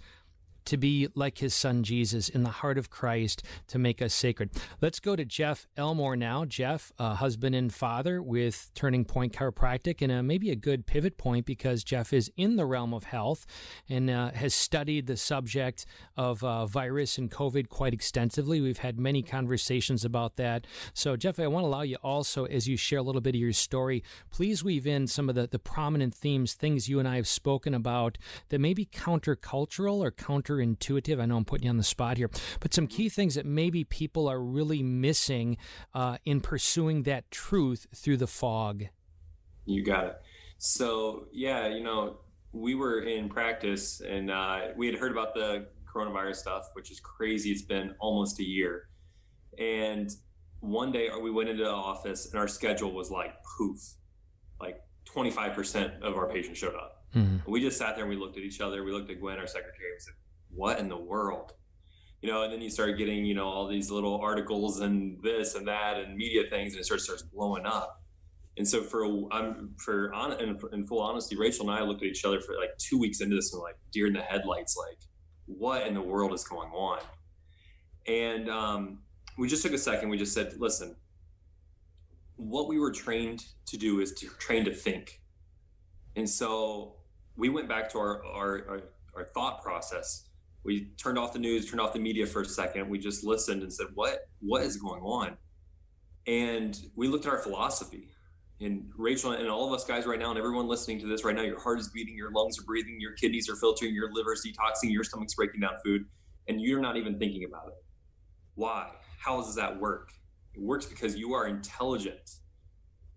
[0.66, 4.50] to be like his son Jesus in the heart of Christ to make us sacred.
[4.80, 6.44] Let's go to Jeff Elmore now.
[6.44, 11.16] Jeff, uh, husband and father with Turning Point Chiropractic, and uh, maybe a good pivot
[11.16, 13.46] point because Jeff is in the realm of health
[13.88, 18.60] and uh, has studied the subject of uh, virus and COVID quite extensively.
[18.60, 20.66] We've had many conversations about that.
[20.94, 23.40] So, Jeff, I want to allow you also, as you share a little bit of
[23.40, 27.16] your story, please weave in some of the, the prominent themes, things you and I
[27.16, 31.20] have spoken about that may be countercultural or counter counterintuitive.
[31.20, 33.84] I know I'm putting you on the spot here, but some key things that maybe
[33.84, 35.56] people are really missing
[35.94, 38.84] uh, in pursuing that truth through the fog.
[39.64, 40.22] You got it.
[40.58, 42.18] So, yeah, you know,
[42.52, 47.00] we were in practice and uh, we had heard about the coronavirus stuff, which is
[47.00, 47.50] crazy.
[47.50, 48.88] It's been almost a year.
[49.58, 50.10] And
[50.60, 53.80] one day we went into the office and our schedule was like poof,
[54.60, 54.80] like
[55.14, 57.04] 25% of our patients showed up.
[57.14, 57.50] Mm-hmm.
[57.50, 58.82] We just sat there and we looked at each other.
[58.84, 60.14] We looked at Gwen, our secretary, and we said,
[60.54, 61.52] What in the world?
[62.20, 65.54] You know, and then you start getting, you know, all these little articles and this
[65.54, 68.00] and that and media things, and it starts starts blowing up.
[68.58, 72.08] And so for I'm for on in, in full honesty, Rachel and I looked at
[72.08, 74.98] each other for like two weeks into this and like deer in the headlights, like
[75.46, 77.00] what in the world is going on?
[78.06, 78.98] And um,
[79.38, 80.08] we just took a second.
[80.08, 80.96] We just said, listen,
[82.36, 85.20] what we were trained to do is to train to think.
[86.16, 86.96] And so
[87.36, 88.82] we went back to our, our, our,
[89.16, 90.28] our thought process.
[90.64, 92.88] We turned off the news, turned off the media for a second.
[92.88, 95.36] We just listened and said, what, what is going on?
[96.26, 98.12] And we looked at our philosophy
[98.62, 101.34] and Rachel and all of us guys right now, and everyone listening to this right
[101.34, 104.44] now, your heart is beating, your lungs are breathing, your kidneys are filtering, your liver's
[104.46, 106.04] detoxing, your stomach's breaking down food,
[106.48, 107.84] and you're not even thinking about it.
[108.54, 108.90] Why?
[109.18, 110.10] How does that work?
[110.54, 112.30] It works because you are intelligent.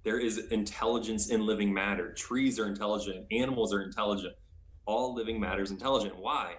[0.04, 2.14] There is intelligence in living matter.
[2.14, 4.34] Trees are intelligent, animals are intelligent.
[4.86, 6.18] All living matter is intelligent.
[6.18, 6.56] Why?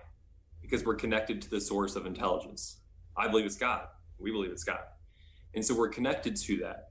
[0.68, 2.80] Because we're connected to the source of intelligence.
[3.16, 3.86] I believe it's God.
[4.18, 4.80] We believe it's God.
[5.54, 6.90] And so we're connected to that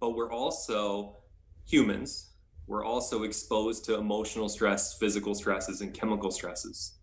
[0.00, 1.18] but we're also
[1.66, 2.30] humans.
[2.66, 6.94] We're also exposed to emotional stress, physical stresses, and chemical stresses.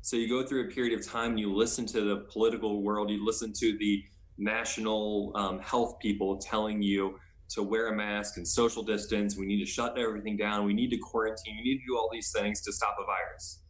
[0.00, 3.24] So you go through a period of time, you listen to the political world, you
[3.24, 4.04] listen to the
[4.38, 9.36] national um, health people telling you to wear a mask and social distance.
[9.36, 10.64] We need to shut everything down.
[10.64, 11.56] We need to quarantine.
[11.56, 13.62] We need to do all these things to stop a virus.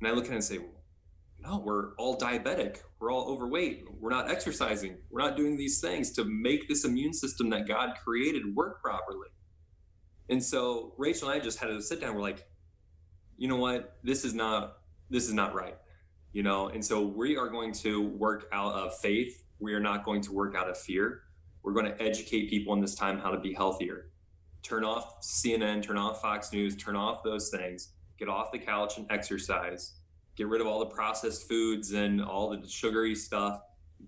[0.00, 0.58] And I look at it and say,
[1.44, 2.78] no, we're all diabetic.
[2.98, 3.84] We're all overweight.
[4.00, 4.96] We're not exercising.
[5.10, 9.28] We're not doing these things to make this immune system that God created work properly.
[10.30, 12.14] And so Rachel and I just had to sit down.
[12.14, 12.46] We're like,
[13.36, 13.96] you know what?
[14.02, 14.78] This is not
[15.10, 15.76] this is not right.
[16.32, 19.44] You know, and so we are going to work out of faith.
[19.58, 21.20] We are not going to work out of fear.
[21.62, 24.10] We're going to educate people in this time how to be healthier.
[24.62, 27.92] Turn off CNN, turn off Fox News, turn off those things.
[28.18, 29.92] Get off the couch and exercise
[30.36, 33.60] get rid of all the processed foods and all the sugary stuff.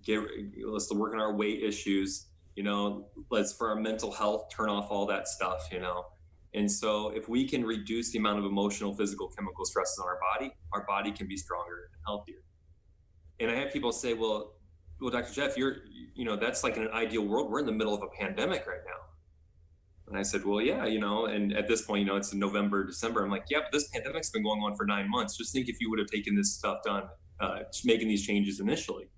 [0.03, 0.21] Get
[0.65, 2.27] let's work on our weight issues.
[2.55, 5.67] You know, let's for our mental health turn off all that stuff.
[5.71, 6.05] You know,
[6.53, 10.19] and so if we can reduce the amount of emotional, physical, chemical stresses on our
[10.33, 12.43] body, our body can be stronger and healthier.
[13.39, 14.53] And I have people say, well,
[14.99, 15.31] well, Dr.
[15.31, 15.77] Jeff, you're,
[16.15, 17.51] you know, that's like in an ideal world.
[17.51, 19.16] We're in the middle of a pandemic right now.
[20.07, 22.85] And I said, well, yeah, you know, and at this point, you know, it's November,
[22.85, 23.23] December.
[23.23, 25.37] I'm like, yeah, but this pandemic's been going on for nine months.
[25.37, 27.03] Just think if you would have taken this stuff done,
[27.41, 29.09] uh, making these changes initially.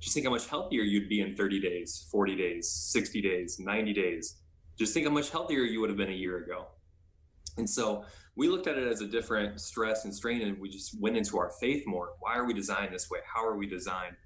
[0.00, 3.92] Just think how much healthier you'd be in 30 days, 40 days, 60 days, 90
[3.92, 4.38] days.
[4.78, 6.68] Just think how much healthier you would have been a year ago.
[7.58, 10.98] And so we looked at it as a different stress and strain, and we just
[10.98, 12.14] went into our faith more.
[12.20, 13.18] Why are we designed this way?
[13.26, 14.16] How are we designed?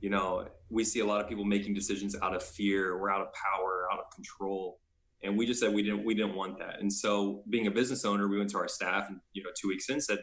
[0.00, 3.20] You know, we see a lot of people making decisions out of fear or out
[3.20, 4.80] of power, out of control
[5.22, 8.04] and we just said we didn't we didn't want that and so being a business
[8.04, 10.18] owner we went to our staff and you know two weeks in said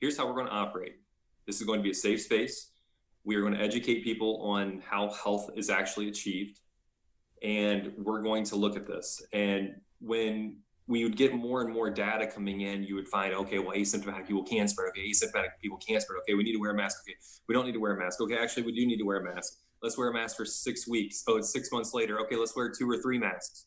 [0.00, 0.94] here's how we're going to operate
[1.46, 2.70] this is going to be a safe space
[3.24, 6.60] we are going to educate people on how health is actually achieved
[7.42, 11.88] and we're going to look at this and when we would get more and more
[11.88, 14.90] data coming in, you would find, okay, well, asymptomatic people can spread.
[14.90, 16.18] Okay, asymptomatic people can spread.
[16.20, 17.02] Okay, we need to wear a mask.
[17.04, 17.16] Okay,
[17.48, 18.20] we don't need to wear a mask.
[18.20, 19.60] Okay, actually, we do need to wear a mask.
[19.82, 21.24] Let's wear a mask for six weeks.
[21.26, 22.20] Oh, it's six months later.
[22.20, 23.66] Okay, let's wear two or three masks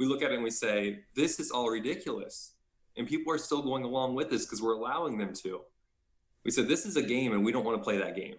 [0.00, 2.54] we look at it and we say, this is all ridiculous.
[2.96, 5.60] And people are still going along with this because we're allowing them to.
[6.42, 8.36] We said, this is a game and we don't want to play that game.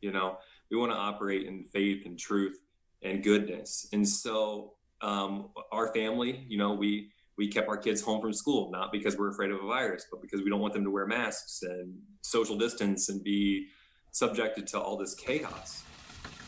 [0.00, 0.38] You know,
[0.70, 2.58] we want to operate in faith and truth
[3.02, 3.88] and goodness.
[3.92, 8.70] And so um, our family, you know, we, we kept our kids home from school,
[8.70, 11.06] not because we're afraid of a virus, but because we don't want them to wear
[11.06, 13.66] masks and social distance and be
[14.12, 15.82] subjected to all this chaos.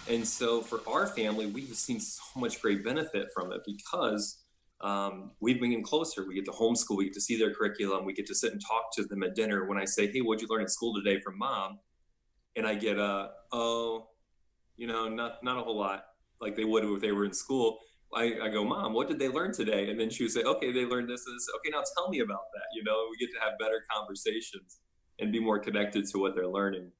[0.08, 4.42] And so for our family, we've seen so much great benefit from it because
[4.80, 6.26] um, we've been getting closer.
[6.26, 8.60] We get to homeschool, we get to see their curriculum, we get to sit and
[8.60, 9.66] talk to them at dinner.
[9.66, 11.78] When I say, "Hey, what'd you learn at school today?" from mom,
[12.56, 14.08] and I get a, "Oh,
[14.76, 16.04] you know, not not a whole lot,"
[16.40, 17.78] like they would if they were in school.
[18.14, 19.88] I, I go, Mom, what did they learn today?
[19.88, 21.24] And then she would say, Okay, they learned this.
[21.24, 21.48] This.
[21.56, 22.66] Okay, now tell me about that.
[22.74, 24.80] You know, we get to have better conversations
[25.18, 26.90] and be more connected to what they're learning.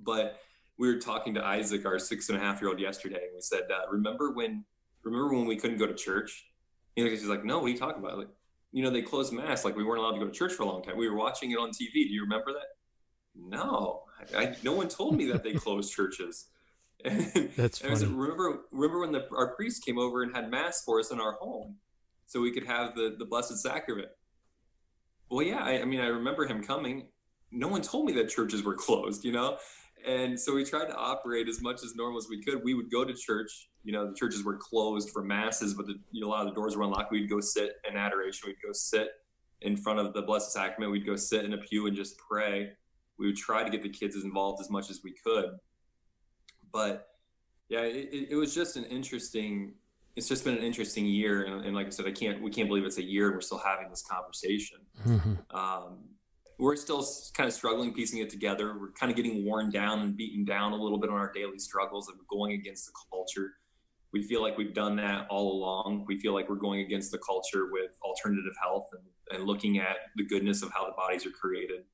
[0.00, 0.40] But
[0.78, 3.40] we were talking to Isaac, our six and a half year old, yesterday, and we
[3.40, 4.64] said, uh, "Remember when?
[5.02, 6.46] Remember when we couldn't go to church?"
[6.96, 8.18] And he's like, "No, what are you talking about?
[8.18, 8.28] Like,
[8.72, 9.64] you know, they closed mass.
[9.64, 10.96] Like, we weren't allowed to go to church for a long time.
[10.96, 11.92] We were watching it on TV.
[11.92, 12.66] Do you remember that?"
[13.34, 16.46] No, I, I, no one told me that they closed churches.
[17.04, 17.94] And, That's funny.
[17.94, 21.20] Said, remember, remember when the, our priest came over and had mass for us in
[21.20, 21.76] our home,
[22.24, 24.08] so we could have the the Blessed Sacrament.
[25.30, 27.08] Well, yeah, I, I mean, I remember him coming,
[27.50, 29.58] no one told me that churches were closed, you know?
[30.04, 32.62] And so we tried to operate as much as normal as we could.
[32.62, 35.94] We would go to church, you know, the churches were closed for masses, but the,
[36.12, 37.10] you know, a lot of the doors were unlocked.
[37.10, 38.48] We'd go sit in adoration.
[38.48, 39.08] We'd go sit
[39.62, 40.92] in front of the Blessed Sacrament.
[40.92, 42.72] We'd go sit in a pew and just pray.
[43.18, 45.46] We would try to get the kids as involved as much as we could.
[46.72, 47.08] But
[47.68, 49.74] yeah, it, it was just an interesting,
[50.14, 51.44] it's just been an interesting year.
[51.44, 53.40] And, and, like I said, I can't, we can't believe it's a year and we're
[53.40, 54.78] still having this conversation.
[55.06, 55.56] Mm-hmm.
[55.56, 55.98] Um,
[56.58, 58.78] we're still kind of struggling piecing it together.
[58.78, 61.58] We're kind of getting worn down and beaten down a little bit on our daily
[61.58, 63.52] struggles of going against the culture.
[64.12, 66.06] We feel like we've done that all along.
[66.06, 69.96] We feel like we're going against the culture with alternative health and, and looking at
[70.16, 71.84] the goodness of how the bodies are created.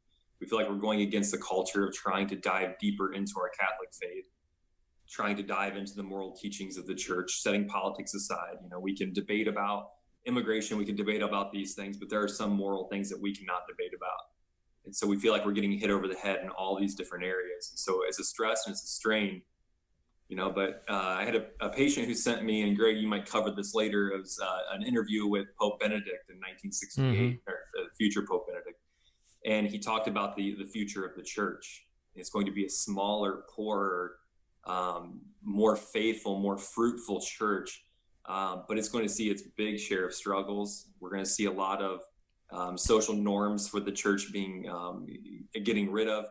[0.41, 3.51] We feel like we're going against the culture of trying to dive deeper into our
[3.59, 4.27] Catholic faith,
[5.11, 8.59] trying to dive into the moral teachings of the church, setting politics aside.
[8.63, 9.91] You know, we can debate about
[10.25, 13.35] immigration, we can debate about these things, but there are some moral things that we
[13.35, 14.32] cannot debate about
[14.85, 17.25] and so we feel like we're getting hit over the head in all these different
[17.25, 17.71] areas.
[17.71, 19.43] And so it's a stress and it's a strain,
[20.29, 20.51] you know.
[20.51, 23.51] But uh, I had a, a, patient who sent me, and Greg, you might cover
[23.51, 24.11] this later.
[24.11, 27.51] It was uh, an interview with Pope Benedict in 1968, mm-hmm.
[27.51, 28.81] or uh, future Pope Benedict,
[29.47, 31.87] and he talked about the the future of the church.
[32.15, 34.17] It's going to be a smaller, poorer,
[34.67, 37.85] um, more faithful, more fruitful church.
[38.27, 40.87] Um, but it's going to see its big share of struggles.
[41.01, 42.03] We're going to see a lot of
[42.53, 45.07] um, social norms for the church being um,
[45.65, 46.27] getting rid of,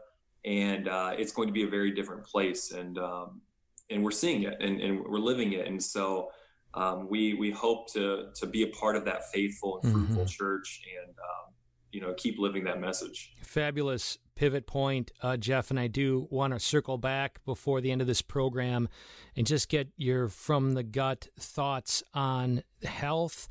[0.46, 2.72] and uh, it's going to be a very different place.
[2.72, 3.42] And um,
[3.90, 5.68] and we're seeing it, and, and we're living it.
[5.68, 6.32] And so
[6.74, 10.26] um, we we hope to to be a part of that faithful and fruitful mm-hmm.
[10.26, 11.54] church, and um,
[11.92, 13.34] you know keep living that message.
[13.44, 18.02] Fabulous pivot point, uh, Jeff, and I do want to circle back before the end
[18.02, 18.90] of this program
[19.36, 23.48] and just get your from the gut thoughts on health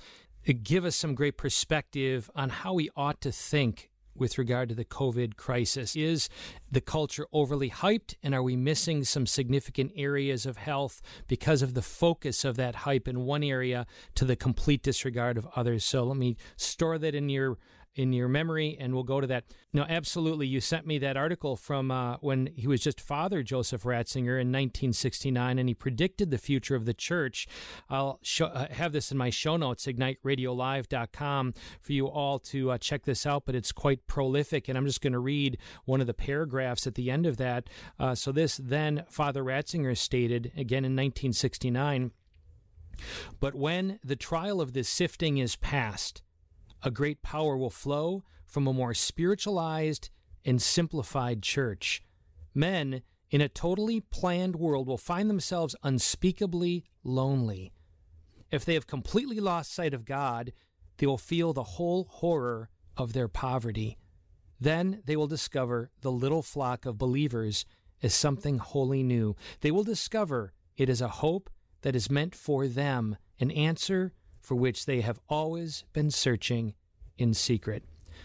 [0.49, 4.75] Uh, give us some great perspective on how we ought to think with regard to
[4.75, 5.97] the COVID crisis.
[5.97, 6.29] Is
[6.71, 11.75] the culture overly hyped, and are we missing some significant areas of health because of
[11.75, 15.85] the focus of that hype in one area to the complete disregard of others?
[15.85, 17.57] So let me store that in your
[17.95, 19.45] in your memory, and we'll go to that.
[19.73, 20.47] No, absolutely.
[20.47, 24.49] You sent me that article from uh, when he was just Father Joseph Ratzinger in
[24.49, 27.47] 1969, and he predicted the future of the church.
[27.89, 32.79] I'll show, uh, have this in my show notes, igniteradiolive.com, for you all to uh,
[32.79, 36.07] check this out, but it's quite prolific, and I'm just going to read one of
[36.07, 37.69] the paragraphs at the end of that.
[37.99, 42.13] Uh, so, this then Father Ratzinger stated, again in 1969,
[43.41, 46.23] but when the trial of this sifting is past,
[46.83, 50.11] a great power will flow from a more spiritualized
[50.45, 52.03] and simplified church.
[52.55, 57.73] Men in a totally planned world will find themselves unspeakably lonely.
[58.51, 60.53] If they have completely lost sight of God,
[60.99, 63.99] they will feel the whole horror of their poverty.
[64.61, 67.65] Then they will discover the little flock of believers
[68.03, 69.37] as something wholly new.
[69.61, 71.49] They will discover it is a hope
[71.83, 76.75] that is meant for them, an answer for which they have always been searching
[77.19, 77.85] in secret.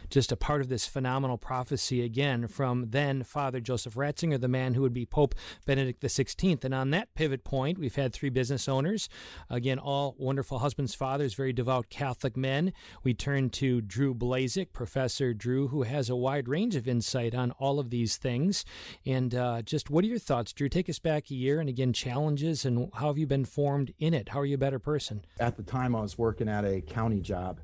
[0.09, 4.73] Just a part of this phenomenal prophecy again from then Father Joseph Ratzinger, the man
[4.73, 6.63] who would be Pope Benedict XVI.
[6.63, 9.09] And on that pivot point, we've had three business owners,
[9.49, 12.73] again, all wonderful husbands, fathers, very devout Catholic men.
[13.03, 17.51] We turn to Drew Blazek, Professor Drew, who has a wide range of insight on
[17.51, 18.65] all of these things.
[19.05, 20.69] And uh, just what are your thoughts, Drew?
[20.69, 24.13] Take us back a year and again, challenges and how have you been formed in
[24.13, 24.29] it?
[24.29, 25.25] How are you a better person?
[25.39, 27.59] At the time, I was working at a county job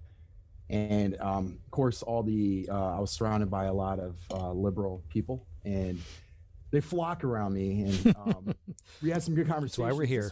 [0.71, 4.51] and um, of course all the uh, i was surrounded by a lot of uh,
[4.51, 5.99] liberal people and
[6.71, 8.55] they flock around me and um,
[9.01, 10.31] we had some good conversations That's why we're here.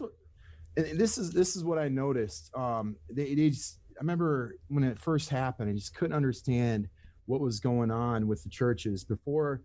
[0.78, 2.56] And this is this is what i noticed.
[2.56, 6.88] Um, they, they just, i remember when it first happened i just couldn't understand
[7.26, 9.04] what was going on with the churches.
[9.04, 9.62] Before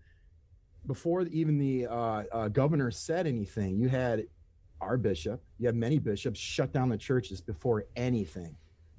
[0.87, 4.25] before even the uh, uh governor said anything you had
[4.83, 8.55] our bishop you had many bishops shut down the churches before anything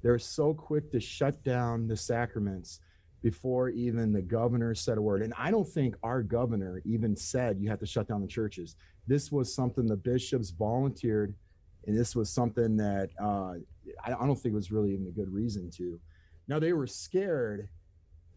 [0.06, 2.78] they're so quick to shut down the sacraments
[3.24, 5.20] before even the governor said a word.
[5.20, 8.76] And I don't think our governor even said you have to shut down the churches.
[9.08, 11.34] This was something the bishops volunteered,
[11.88, 13.54] and this was something that uh,
[14.04, 15.98] I, I don't think was really even a good reason to.
[16.46, 17.68] Now they were scared,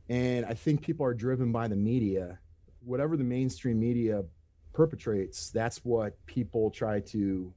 [0.10, 2.40] and I think people are driven by the media.
[2.84, 4.24] Whatever the mainstream media
[4.74, 7.54] perpetrates, that's what people try to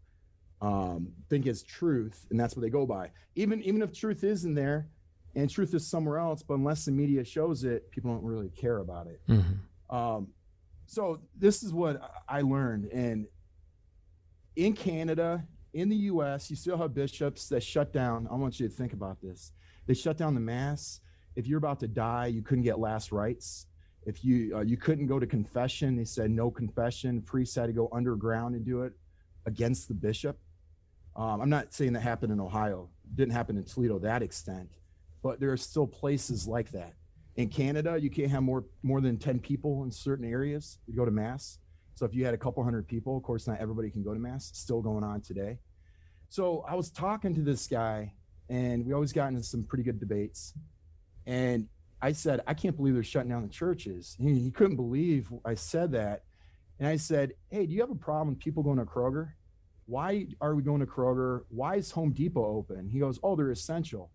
[0.63, 3.11] um, think is truth, and that's what they go by.
[3.35, 4.89] Even even if truth is in there,
[5.35, 8.79] and truth is somewhere else, but unless the media shows it, people don't really care
[8.79, 9.21] about it.
[9.29, 9.95] Mm-hmm.
[9.95, 10.29] Um,
[10.87, 13.27] so this is what I learned, and
[14.55, 15.45] in Canada,
[15.75, 18.29] in the U.S., you still have bishops that shut down.
[18.31, 19.53] I want you to think about this.
[19.87, 21.01] They shut down the mass.
[21.35, 23.67] If you're about to die, you couldn't get last rites.
[24.05, 27.23] If you uh, you couldn't go to confession, they said no confession.
[27.23, 28.93] Priests had to go underground and do it
[29.47, 30.39] against the bishop.
[31.15, 32.89] Um, I'm not saying that happened in Ohio.
[33.05, 34.71] It didn't happen in Toledo that extent,
[35.23, 36.95] but there are still places like that.
[37.37, 41.05] In Canada, you can't have more more than 10 people in certain areas to go
[41.05, 41.59] to mass.
[41.95, 44.21] So if you had a couple hundred people, of course, not everybody can go to
[44.21, 44.51] mass.
[44.55, 45.59] Still going on today.
[46.29, 48.15] So I was talking to this guy,
[48.49, 50.55] and we always got into some pretty good debates.
[51.27, 51.69] And
[52.01, 54.17] I said, I can't believe they're shutting down the churches.
[54.19, 56.25] He, he couldn't believe I said that.
[56.79, 59.33] And I said, Hey, do you have a problem with people going to Kroger?
[59.87, 61.43] Why are we going to Kroger?
[61.49, 62.89] Why is Home Depot open?
[62.89, 64.11] He goes, Oh, they're essential.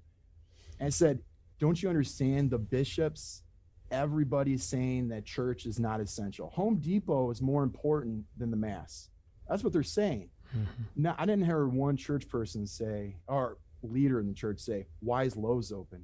[0.79, 1.19] And I said,
[1.59, 3.43] Don't you understand the bishops?
[3.89, 6.49] Everybody's saying that church is not essential.
[6.51, 9.09] Home Depot is more important than the Mass.
[9.47, 10.29] That's what they're saying.
[10.55, 11.03] Mm-hmm.
[11.03, 15.23] Now, I didn't hear one church person say, or leader in the church say, Why
[15.23, 16.03] is Lowe's open?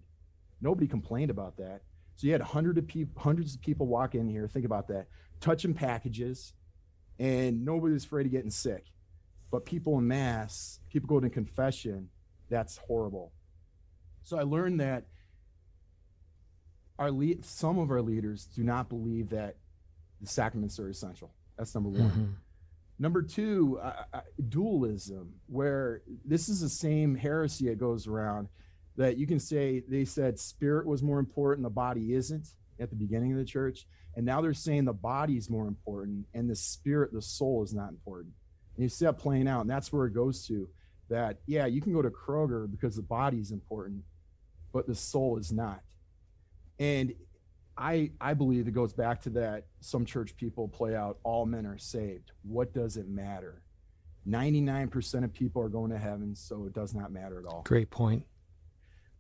[0.61, 1.81] Nobody complained about that.
[2.15, 4.47] So you had hundred of people, hundreds of people walk in here.
[4.47, 5.07] Think about that,
[5.39, 6.53] touching packages,
[7.19, 8.85] and nobody's afraid of getting sick.
[9.53, 12.09] But people in mass, people go to confession,
[12.49, 13.31] that's horrible.
[14.23, 15.05] So I learned that
[16.97, 19.57] our lead, some of our leaders do not believe that
[20.21, 21.35] the sacraments are essential.
[21.55, 22.09] That's number one.
[22.09, 22.23] Mm-hmm.
[22.97, 28.47] Number two, uh, uh, dualism, where this is the same heresy that goes around
[28.95, 32.47] that you can say they said spirit was more important, the body isn't
[32.79, 33.85] at the beginning of the church.
[34.15, 37.75] And now they're saying the body is more important and the spirit, the soul is
[37.75, 38.33] not important.
[38.75, 40.67] And you see that playing out, and that's where it goes to
[41.09, 44.03] that, yeah, you can go to Kroger because the body is important,
[44.71, 45.81] but the soul is not.
[46.79, 47.13] And
[47.77, 51.65] I I believe it goes back to that some church people play out all men
[51.65, 52.31] are saved.
[52.43, 53.61] What does it matter?
[54.27, 57.63] 99% of people are going to heaven, so it does not matter at all.
[57.65, 58.25] Great point.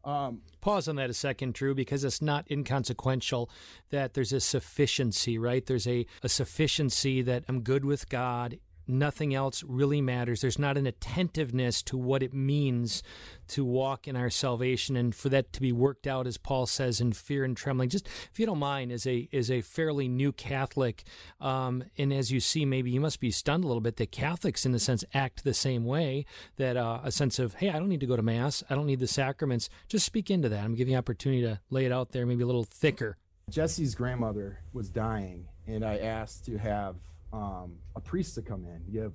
[0.05, 3.49] Um, Pause on that a second, Drew, because it's not inconsequential
[3.89, 5.65] that there's a sufficiency, right?
[5.65, 10.41] There's a, a sufficiency that I'm good with God nothing else really matters.
[10.41, 13.03] There's not an attentiveness to what it means
[13.49, 17.01] to walk in our salvation and for that to be worked out, as Paul says,
[17.01, 17.89] in fear and trembling.
[17.89, 21.03] Just if you don't mind, as a as a fairly new Catholic,
[21.41, 24.65] um, and as you see, maybe you must be stunned a little bit that Catholics,
[24.65, 26.25] in a sense, act the same way.
[26.57, 28.85] That uh, a sense of, hey, I don't need to go to mass, I don't
[28.85, 29.69] need the sacraments.
[29.87, 30.63] Just speak into that.
[30.63, 33.17] I'm giving you opportunity to lay it out there, maybe a little thicker.
[33.49, 36.95] Jesse's grandmother was dying, and I asked to have
[37.33, 39.13] um, a priest to come in, give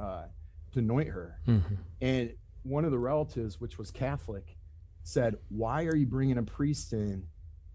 [0.00, 0.24] uh,
[0.72, 1.38] to anoint her.
[1.46, 1.74] Mm-hmm.
[2.00, 2.32] And
[2.62, 4.56] one of the relatives, which was Catholic,
[5.02, 7.24] said, "Why are you bringing a priest in?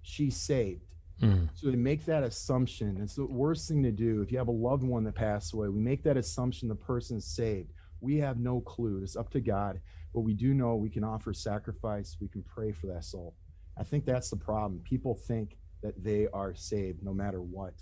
[0.02, 0.86] She's saved."
[1.22, 1.46] Mm-hmm.
[1.54, 3.00] So they make that assumption.
[3.02, 4.22] It's the worst thing to do.
[4.22, 7.26] If you have a loved one that passed away, we make that assumption the person's
[7.26, 7.72] saved.
[8.02, 9.02] We have no clue.
[9.04, 9.80] It's up to God.
[10.14, 12.18] But we do know we can offer sacrifice.
[12.20, 13.36] We can pray for that soul.
[13.78, 14.82] I think that's the problem.
[14.84, 17.74] People think that they are saved no matter what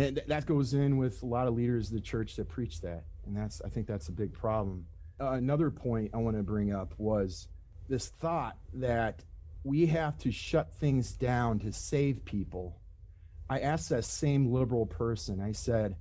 [0.00, 3.04] and that goes in with a lot of leaders of the church that preach that.
[3.26, 4.86] And that's i think that's a big problem.
[5.20, 7.48] Uh, another point i want to bring up was
[7.88, 9.24] this thought that
[9.64, 12.80] we have to shut things down to save people.
[13.50, 15.40] I asked that same liberal person.
[15.40, 15.96] I said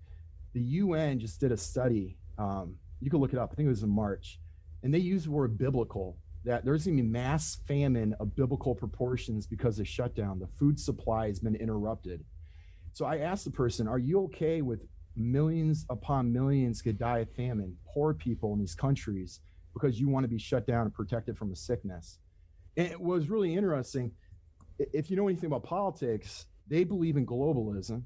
[0.53, 3.51] the un just did a study um, you can look it up.
[3.51, 4.39] I think it was in march.
[4.81, 8.73] And they used the word biblical that there's going to be mass famine of biblical
[8.73, 10.39] proportions because of shutdown.
[10.39, 12.23] The food supply has been interrupted
[12.99, 14.81] so I asked the person, Are you okay with
[15.15, 19.39] millions upon millions could die of famine, poor people in these countries,
[19.73, 22.19] because you want to be shut down and protected from a sickness?
[22.75, 24.11] And it was really interesting.
[24.79, 28.03] If you know anything about politics, they believe in globalism.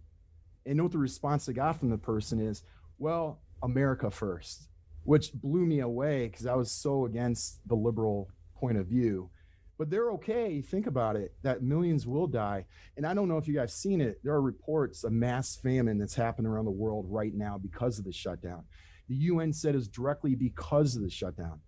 [0.67, 2.61] And know what the response I got from the person is,
[2.99, 4.67] well, America first,
[5.05, 9.31] which blew me away because I was so against the liberal point of view
[9.77, 10.61] but they're okay.
[10.61, 12.65] Think about it that millions will die.
[12.95, 14.19] And I don't know if you guys seen it.
[14.23, 18.05] There are reports of mass famine that's happening around the world right now because of
[18.05, 18.63] the shutdown.
[19.09, 21.59] The UN said it's directly because of the shutdown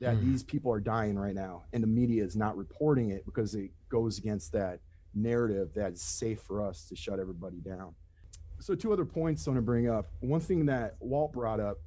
[0.00, 0.24] that mm.
[0.24, 1.64] these people are dying right now.
[1.72, 4.80] And the media is not reporting it because it goes against that
[5.14, 7.94] narrative that it's safe for us to shut everybody down.
[8.60, 10.06] So, two other points I want to bring up.
[10.20, 11.78] One thing that Walt brought up,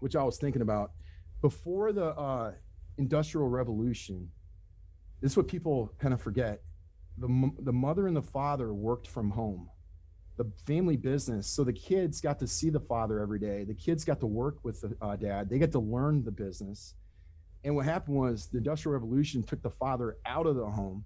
[0.00, 0.92] which I was thinking about,
[1.40, 2.52] before the uh,
[2.98, 4.30] Industrial Revolution,
[5.22, 6.60] this is what people kind of forget.
[7.16, 9.70] The, the mother and the father worked from home,
[10.36, 11.46] the family business.
[11.46, 13.64] So the kids got to see the father every day.
[13.64, 15.48] The kids got to work with the uh, dad.
[15.48, 16.94] They got to learn the business.
[17.62, 21.04] And what happened was the Industrial Revolution took the father out of the home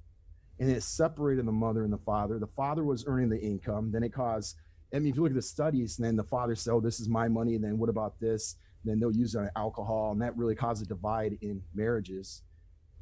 [0.58, 2.38] and it separated the mother and the father.
[2.38, 3.92] The father was earning the income.
[3.92, 4.56] Then it caused,
[4.94, 7.00] I mean, if you look at the studies, and then the father said, Oh, this
[7.00, 7.56] is my money.
[7.56, 8.56] And then what about this?
[8.82, 10.12] And then they'll use it on alcohol.
[10.12, 12.42] And that really caused a divide in marriages.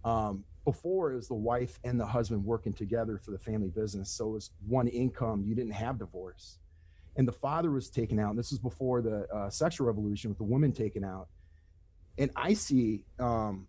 [0.04, 4.10] Um, before it was the wife and the husband working together for the family business.
[4.10, 5.44] So it was one income.
[5.46, 6.58] You didn't have divorce.
[7.16, 8.30] And the father was taken out.
[8.30, 11.28] And this was before the uh, sexual revolution with the woman taken out.
[12.18, 13.66] And I see um,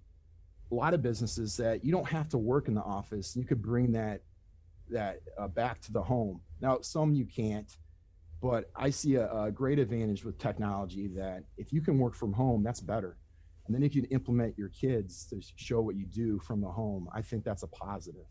[0.72, 3.36] a lot of businesses that you don't have to work in the office.
[3.36, 4.22] You could bring that
[4.90, 6.42] that uh, back to the home.
[6.62, 7.76] Now, some you can't,
[8.40, 12.34] but I see a, a great advantage with technology that if you can work from
[12.34, 13.18] home, that's better
[13.66, 17.10] and then if you implement your kids to show what you do from the home,
[17.14, 18.28] I think that's a positive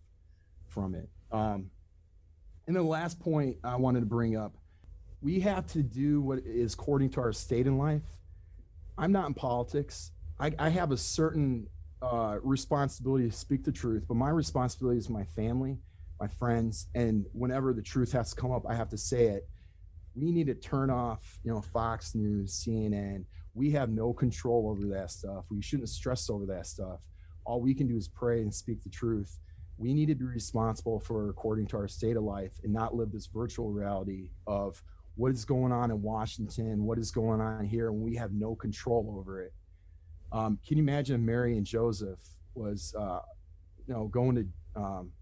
[0.68, 1.09] from it.
[1.32, 1.70] Um,
[2.66, 4.55] and the last point I wanted to bring up,
[5.20, 8.03] we have to do what is according to our state in life.
[8.97, 10.12] I'm not in politics.
[10.39, 11.66] I, I have a certain
[12.01, 15.78] uh, responsibility to speak the truth, but my responsibility is my family,
[16.20, 19.49] my friends, and whenever the truth has to come up, I have to say it.
[20.14, 23.24] We need to turn off, you know, Fox News, CNN,
[23.55, 25.44] we have no control over that stuff.
[25.48, 27.00] We shouldn't stress over that stuff.
[27.46, 29.38] All we can do is pray and speak the truth.
[29.78, 33.12] We need to be responsible for according to our state of life and not live
[33.12, 34.82] this virtual reality of
[35.16, 38.55] what is going on in Washington, what is going on here, and we have no
[38.57, 39.52] control over it.
[40.32, 42.18] Um, can you imagine Mary and Joseph
[42.55, 43.20] was, uh,
[43.86, 45.12] you know, going to um,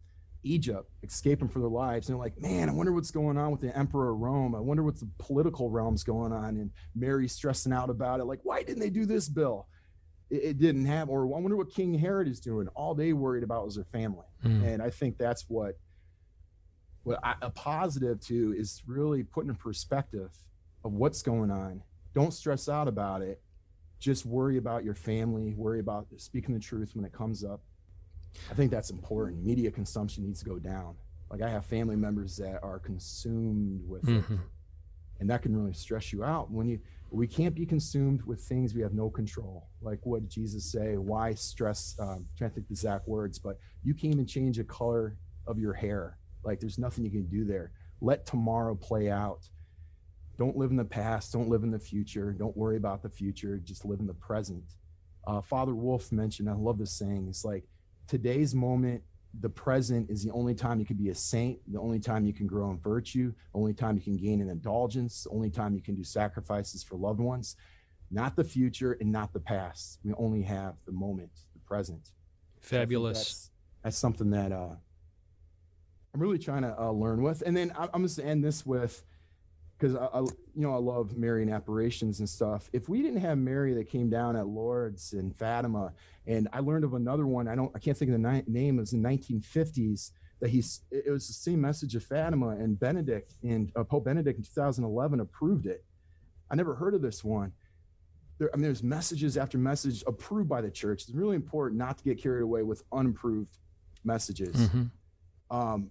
[0.45, 2.09] Egypt, escaping for their lives.
[2.09, 4.55] And they're like, man, I wonder what's going on with the emperor of Rome.
[4.55, 6.57] I wonder what's the political realms going on.
[6.57, 8.25] And Mary's stressing out about it.
[8.25, 9.69] Like, why didn't they do this bill?
[10.31, 12.69] It, it didn't have, or I wonder what King Herod is doing.
[12.69, 14.27] All they worried about was their family.
[14.45, 14.65] Mm.
[14.65, 15.79] And I think that's what,
[17.05, 20.31] what I, a positive to is really putting in perspective
[20.85, 21.83] of what's going on.
[22.15, 23.41] Don't stress out about it.
[23.99, 27.61] Just worry about your family, worry about speaking the truth when it comes up
[28.51, 29.45] I think that's important.
[29.45, 30.97] Media consumption needs to go down.
[31.31, 34.35] Like I have family members that are consumed with mm-hmm.
[34.35, 34.41] it,
[35.21, 36.51] and that can really stress you out.
[36.51, 36.81] When you
[37.11, 39.69] we can't be consumed with things we have no control.
[39.81, 40.97] Like what did Jesus say?
[40.97, 41.95] Why stress?
[41.99, 45.17] Um, trying to think the exact words, but you can't even change the color
[45.47, 46.19] of your hair.
[46.45, 47.73] Like there's nothing you can do there.
[48.01, 49.49] Let tomorrow play out.
[50.39, 51.33] Don't live in the past.
[51.33, 52.33] Don't live in the future.
[52.33, 53.59] Don't worry about the future.
[53.59, 54.65] Just live in the present.
[55.27, 57.65] Uh, Father Wolf mentioned, I love this saying, it's like
[58.07, 59.03] today's moment
[59.41, 62.33] the present is the only time you can be a saint, the only time you
[62.33, 65.75] can grow in virtue, the only time you can gain an indulgence, the only time
[65.75, 67.57] you can do sacrifices for loved ones,
[68.11, 69.99] not the future and not the past.
[70.05, 72.11] We only have the moment, the present.
[72.61, 73.19] Fabulous.
[73.19, 73.51] That's,
[73.83, 74.75] that's, something that uh,
[76.15, 77.43] I'm really trying to uh, learn with.
[77.45, 79.03] And then I'm just to end this with
[79.83, 82.71] because I, I, you know, I love Marian apparitions and stuff.
[82.73, 85.93] If we didn't have Mary that came down at Lourdes and Fatima,
[86.25, 88.79] and I learned of another one, I don't, I can't think of the ni- name.
[88.79, 90.83] It was in 1950s that he's.
[90.93, 95.19] It was the same message of Fatima, and Benedict and uh, Pope Benedict in 2011
[95.19, 95.85] approved it.
[96.49, 97.53] I never heard of this one.
[98.39, 101.03] There, I mean, there's messages after message approved by the church.
[101.03, 103.59] It's really important not to get carried away with unapproved
[104.05, 104.55] messages.
[104.55, 105.57] Mm-hmm.
[105.57, 105.91] Um,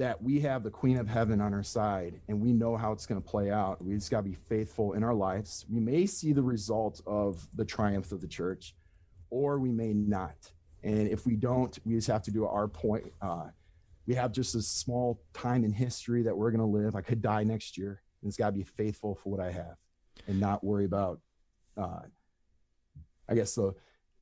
[0.00, 3.04] that we have the queen of heaven on our side and we know how it's
[3.04, 3.84] going to play out.
[3.84, 5.66] We just got to be faithful in our lives.
[5.70, 8.74] We may see the result of the triumph of the church
[9.28, 10.52] or we may not.
[10.82, 13.12] And if we don't, we just have to do our point.
[13.20, 13.48] Uh,
[14.06, 16.96] we have just a small time in history that we're going to live.
[16.96, 18.00] I could die next year.
[18.22, 19.76] And it's got to be faithful for what I have
[20.26, 21.20] and not worry about,
[21.76, 22.00] uh,
[23.28, 23.74] I guess, the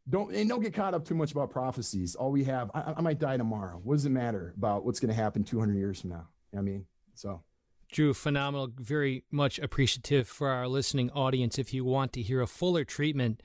[0.09, 2.15] don't and don't get caught up too much about prophecies.
[2.15, 3.81] All we have, I, I might die tomorrow.
[3.83, 6.29] What does it matter about what's going to happen 200 years from now?
[6.57, 7.43] I mean, so.
[7.91, 8.69] Drew, phenomenal.
[8.79, 11.59] Very much appreciative for our listening audience.
[11.59, 13.43] If you want to hear a fuller treatment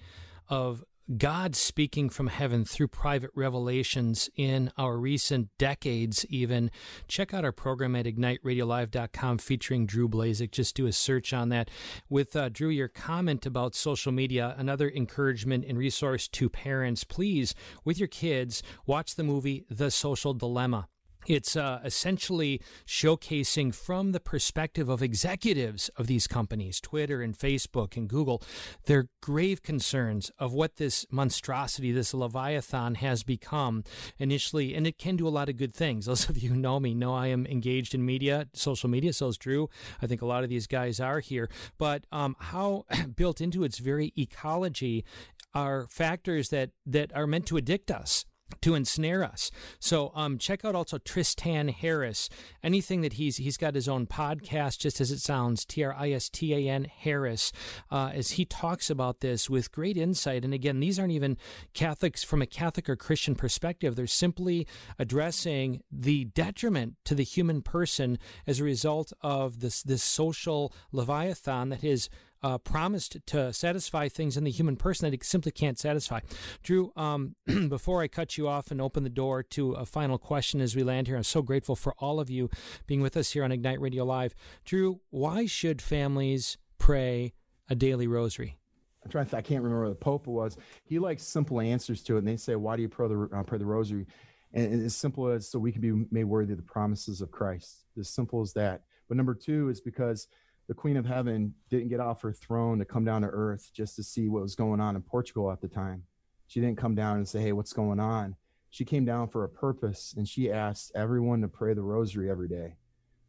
[0.49, 0.83] of
[1.17, 6.71] God speaking from heaven through private revelations in our recent decades, even.
[7.09, 10.51] Check out our program at igniteradiolive.com featuring Drew Blazek.
[10.51, 11.69] Just do a search on that.
[12.09, 17.03] With uh, Drew, your comment about social media, another encouragement and resource to parents.
[17.03, 20.87] Please, with your kids, watch the movie The Social Dilemma.
[21.27, 27.95] It's uh, essentially showcasing from the perspective of executives of these companies, Twitter and Facebook
[27.95, 28.41] and Google,
[28.85, 33.83] their grave concerns of what this monstrosity, this Leviathan has become
[34.17, 34.73] initially.
[34.73, 36.05] And it can do a lot of good things.
[36.13, 39.27] Those of you who know me know I am engaged in media, social media, so
[39.27, 39.69] is Drew.
[40.01, 41.49] I think a lot of these guys are here.
[41.77, 45.05] But um, how built into its very ecology
[45.53, 48.25] are factors that, that are meant to addict us
[48.61, 49.51] to ensnare us.
[49.79, 52.29] So um, check out also Tristan Harris.
[52.63, 56.11] Anything that he's he's got his own podcast, just as it sounds, T R I
[56.11, 57.51] S T A N Harris,
[57.91, 60.43] uh, as he talks about this with great insight.
[60.43, 61.37] And again, these aren't even
[61.73, 63.95] Catholics from a Catholic or Christian perspective.
[63.95, 70.03] They're simply addressing the detriment to the human person as a result of this this
[70.03, 72.09] social leviathan that has
[72.43, 76.19] uh, promised to satisfy things in the human person that it simply can't satisfy.
[76.61, 77.35] Drew, um,
[77.69, 80.83] before I cut you off and open the door to a final question as we
[80.83, 82.49] land here, I'm so grateful for all of you
[82.85, 84.35] being with us here on Ignite Radio Live.
[84.65, 87.33] Drew, why should families pray
[87.69, 88.57] a daily rosary?
[89.03, 89.31] I'm trying to.
[89.31, 90.57] Th- I can't remember the Pope was.
[90.85, 93.43] He likes simple answers to it, and they say, "Why do you pray the uh,
[93.43, 94.07] pray the rosary?"
[94.53, 97.85] And as simple as so we can be made worthy of the promises of Christ.
[97.97, 98.83] As simple as that.
[99.07, 100.27] But number two is because
[100.67, 103.95] the Queen of Heaven didn't get off her throne to come down to earth just
[103.97, 106.03] to see what was going on in Portugal at the time.
[106.47, 108.35] She didn't come down and say, Hey, what's going on?
[108.69, 112.47] She came down for a purpose and she asked everyone to pray the rosary every
[112.47, 112.75] day.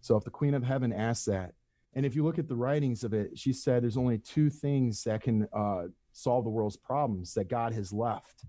[0.01, 1.55] So if the Queen of Heaven asked that,
[1.95, 5.05] and if you look at the writings of it, she said there's only two things
[5.05, 8.45] that can uh, solve the world's problems that God has left.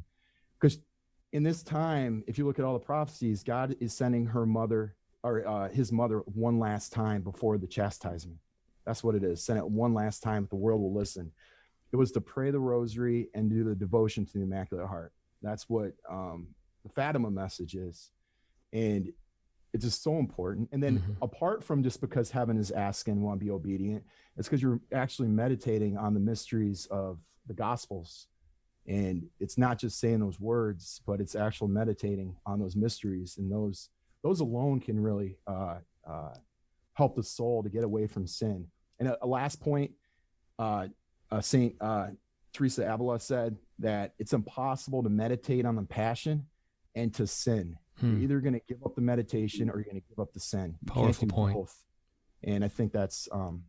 [0.59, 0.79] Because
[1.31, 4.95] in this time, if you look at all the prophecies, God is sending her mother
[5.21, 8.39] or uh, his mother one last time before the chastisement.
[8.85, 9.43] That's what it is.
[9.43, 10.47] Send it one last time.
[10.49, 11.31] The world will listen.
[11.91, 15.13] It was to pray the rosary and do the devotion to the Immaculate Heart.
[15.41, 16.47] That's what um,
[16.83, 18.11] the Fatima message is.
[18.73, 19.11] And
[19.73, 20.69] it's just so important.
[20.71, 21.11] And then, mm-hmm.
[21.21, 24.03] apart from just because heaven is asking, want to be obedient,
[24.37, 28.27] it's because you're actually meditating on the mysteries of the Gospels.
[28.87, 33.37] And it's not just saying those words, but it's actual meditating on those mysteries.
[33.37, 33.89] And those
[34.23, 35.75] those alone can really uh,
[36.07, 36.33] uh,
[36.93, 38.67] help the soul to get away from sin.
[38.99, 39.91] And a, a last point,
[40.59, 40.87] uh,
[41.31, 42.07] uh, Saint uh,
[42.53, 46.45] Teresa Avila said that it's impossible to meditate on the passion
[46.95, 47.77] and to sin.
[47.99, 48.13] Hmm.
[48.13, 50.39] You're either going to give up the meditation or you're going to give up the
[50.39, 50.77] sin.
[50.81, 51.55] You Powerful point.
[51.55, 51.83] Both.
[52.43, 53.63] And I think that's um,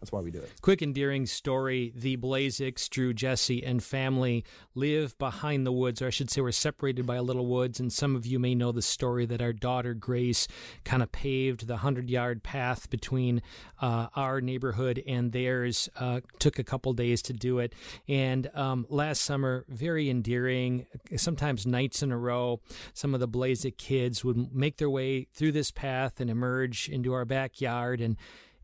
[0.00, 0.52] that's why we do it.
[0.60, 1.92] Quick, endearing story.
[1.94, 4.44] The Blazicks, Drew, Jesse, and family
[4.76, 7.80] live behind the woods, or I should say, we're separated by a little woods.
[7.80, 10.46] And some of you may know the story that our daughter Grace
[10.84, 13.42] kind of paved the 100 yard path between
[13.80, 15.88] uh, our neighborhood and theirs.
[15.98, 17.74] Uh, took a couple days to do it.
[18.06, 20.86] And um, last summer, very endearing,
[21.16, 22.60] sometimes nights in a row,
[22.94, 27.12] some of the Blazick kids would make their way through this path and emerge into
[27.12, 28.00] our backyard.
[28.00, 28.16] And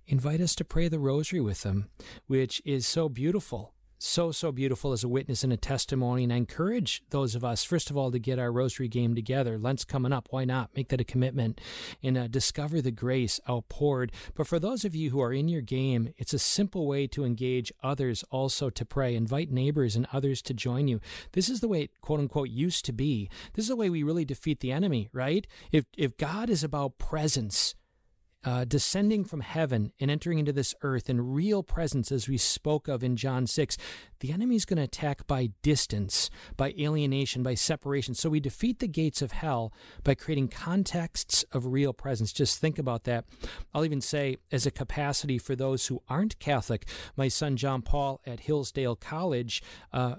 [0.06, 1.88] invite us to pray the rosary with them,
[2.26, 3.74] which is so beautiful.
[4.06, 6.24] So, so beautiful as a witness and a testimony.
[6.24, 9.56] And I encourage those of us, first of all, to get our rosary game together.
[9.56, 10.28] Lent's coming up.
[10.28, 10.76] Why not?
[10.76, 11.58] Make that a commitment
[12.02, 14.12] and uh, discover the grace outpoured.
[14.34, 17.24] But for those of you who are in your game, it's a simple way to
[17.24, 19.14] engage others also to pray.
[19.14, 21.00] Invite neighbors and others to join you.
[21.32, 23.30] This is the way it, quote unquote, used to be.
[23.54, 25.46] This is the way we really defeat the enemy, right?
[25.72, 27.74] If, if God is about presence,
[28.44, 32.88] uh, descending from heaven and entering into this earth in real presence, as we spoke
[32.88, 33.76] of in John 6,
[34.20, 38.14] the enemy is going to attack by distance, by alienation, by separation.
[38.14, 39.72] So we defeat the gates of hell
[40.02, 42.32] by creating contexts of real presence.
[42.32, 43.24] Just think about that.
[43.72, 46.86] I'll even say, as a capacity for those who aren't Catholic,
[47.16, 50.16] my son John Paul at Hillsdale College, uh,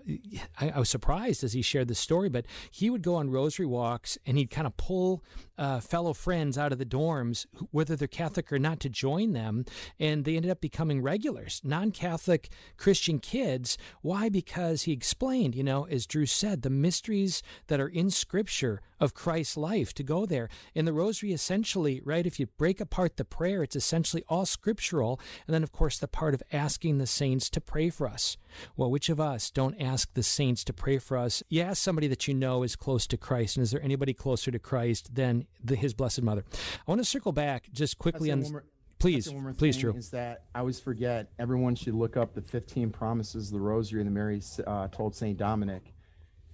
[0.59, 3.65] I, I, was surprised as he shared the story, but he would go on rosary
[3.65, 5.23] walks and he'd kind of pull
[5.57, 9.65] uh, fellow friends out of the dorms, whether they're Catholic or not, to join them.
[9.99, 13.77] And they ended up becoming regulars, non Catholic Christian kids.
[14.01, 14.29] Why?
[14.29, 19.13] Because he explained, you know, as Drew said, the mysteries that are in Scripture of
[19.13, 20.49] Christ's life to go there.
[20.73, 25.19] And the Rosary, essentially, right, if you break apart the prayer, it's essentially all scriptural.
[25.47, 28.37] And then, of course, the part of asking the saints to pray for us.
[28.77, 31.43] Well, which of us don't ask the saints to pray for us?
[31.49, 33.57] You ask somebody that you know is close to Christ.
[33.57, 36.43] And is there anybody closer to Christ than the, his Blessed Mother?
[36.53, 38.41] I want to circle back just quickly on.
[38.43, 38.65] More,
[38.99, 39.93] please, please, Drew.
[39.95, 44.07] Is that I always forget everyone should look up the 15 promises the Rosary and
[44.07, 45.37] the Mary uh, told St.
[45.37, 45.93] Dominic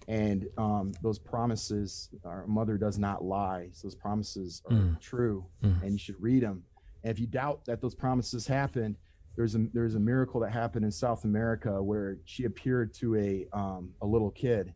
[0.08, 5.00] and um, those promises our mother does not lie so those promises are mm.
[5.00, 5.82] true mm.
[5.82, 6.64] and you should read them
[7.04, 8.98] and if you doubt that those promises happened
[9.36, 13.46] there's a there's a miracle that happened in south america where she appeared to a
[13.54, 14.74] um, a little kid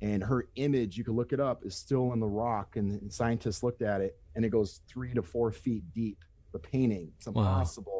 [0.00, 3.12] and her image you can look it up is still in the rock and, and
[3.12, 6.18] scientists looked at it and it goes three to four feet deep
[6.52, 7.98] the painting it's impossible wow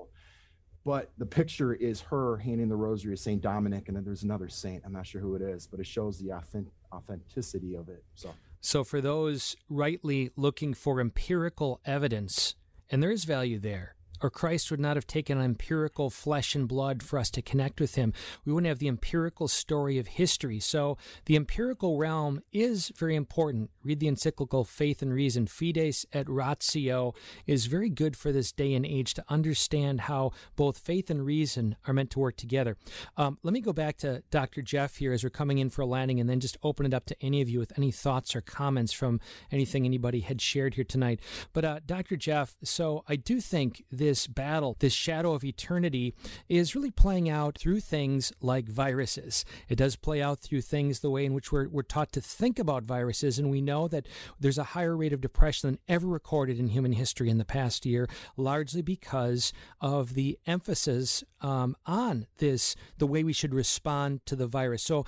[0.88, 4.48] but the picture is her handing the rosary to Saint Dominic, and then there's another
[4.48, 4.84] saint.
[4.86, 8.02] I'm not sure who it is, but it shows the authenticity of it.
[8.14, 8.30] So,
[8.62, 12.54] so for those rightly looking for empirical evidence,
[12.88, 17.02] and there is value there, or Christ would not have taken empirical flesh and blood
[17.02, 18.12] for us to connect with him.
[18.44, 20.60] We wouldn't have the empirical story of history.
[20.60, 20.96] So
[21.26, 23.70] the empirical realm is very important.
[23.84, 25.46] Read the encyclical Faith and Reason.
[25.46, 27.14] Fides et Ratio
[27.46, 31.76] is very good for this day and age to understand how both faith and reason
[31.86, 32.76] are meant to work together.
[33.16, 34.62] Um, let me go back to Dr.
[34.62, 37.06] Jeff here as we're coming in for a landing and then just open it up
[37.06, 40.84] to any of you with any thoughts or comments from anything anybody had shared here
[40.84, 41.20] tonight.
[41.52, 42.16] But uh, Dr.
[42.16, 46.14] Jeff, so I do think this this battle, this shadow of eternity,
[46.48, 49.44] is really playing out through things like viruses.
[49.68, 52.58] It does play out through things the way in which we're, we're taught to think
[52.58, 54.06] about viruses, and we know that
[54.40, 57.84] there's a higher rate of depression than ever recorded in human history in the past
[57.84, 64.34] year, largely because of the emphasis um, on this, the way we should respond to
[64.34, 64.82] the virus.
[64.82, 65.04] So,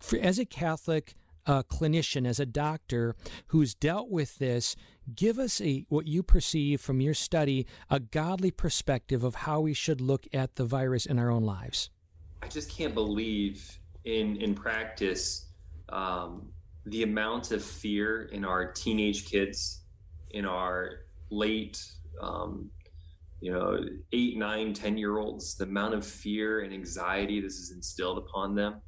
[0.00, 1.14] for, as a Catholic,
[1.46, 3.14] uh, clinician, as a doctor
[3.48, 4.76] who's dealt with this,
[5.14, 9.74] give us a what you perceive from your study a godly perspective of how we
[9.74, 11.90] should look at the virus in our own lives.
[12.42, 15.48] I just can't believe in in practice
[15.88, 16.52] um,
[16.86, 19.82] the amount of fear in our teenage kids,
[20.30, 21.82] in our late
[22.20, 22.70] um,
[23.44, 23.78] you know
[24.12, 28.54] eight nine ten year olds the amount of fear and anxiety this is instilled upon
[28.54, 28.80] them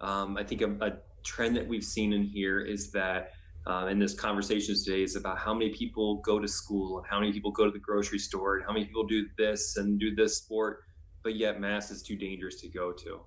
[0.00, 0.92] um, i think a, a
[1.24, 3.32] trend that we've seen in here is that
[3.66, 7.18] uh, in this conversation today is about how many people go to school and how
[7.18, 10.14] many people go to the grocery store and how many people do this and do
[10.14, 10.80] this sport,
[11.22, 13.20] but yet mass is too dangerous to go to.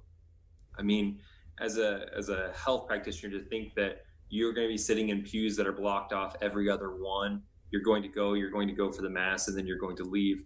[0.78, 1.20] I mean,
[1.60, 5.24] as a as a health practitioner, to think that you're going to be sitting in
[5.24, 7.42] pews that are blocked off every other one,
[7.72, 9.96] you're going to go, you're going to go for the mass, and then you're going
[9.98, 10.44] to leave.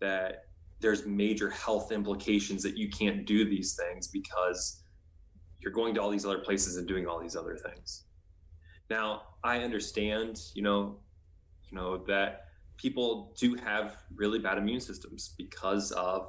[0.00, 0.44] That
[0.80, 4.81] there's major health implications that you can't do these things because
[5.62, 8.04] you're going to all these other places and doing all these other things.
[8.90, 10.98] Now, I understand, you know,
[11.70, 12.46] you know that
[12.76, 16.28] people do have really bad immune systems because of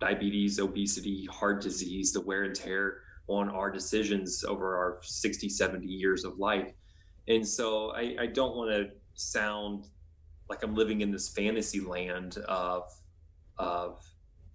[0.00, 5.86] diabetes, obesity, heart disease, the wear and tear on our decisions over our 60, 70
[5.86, 6.72] years of life.
[7.28, 9.86] And so I, I don't want to sound
[10.48, 12.90] like I'm living in this fantasy land of
[13.58, 14.02] of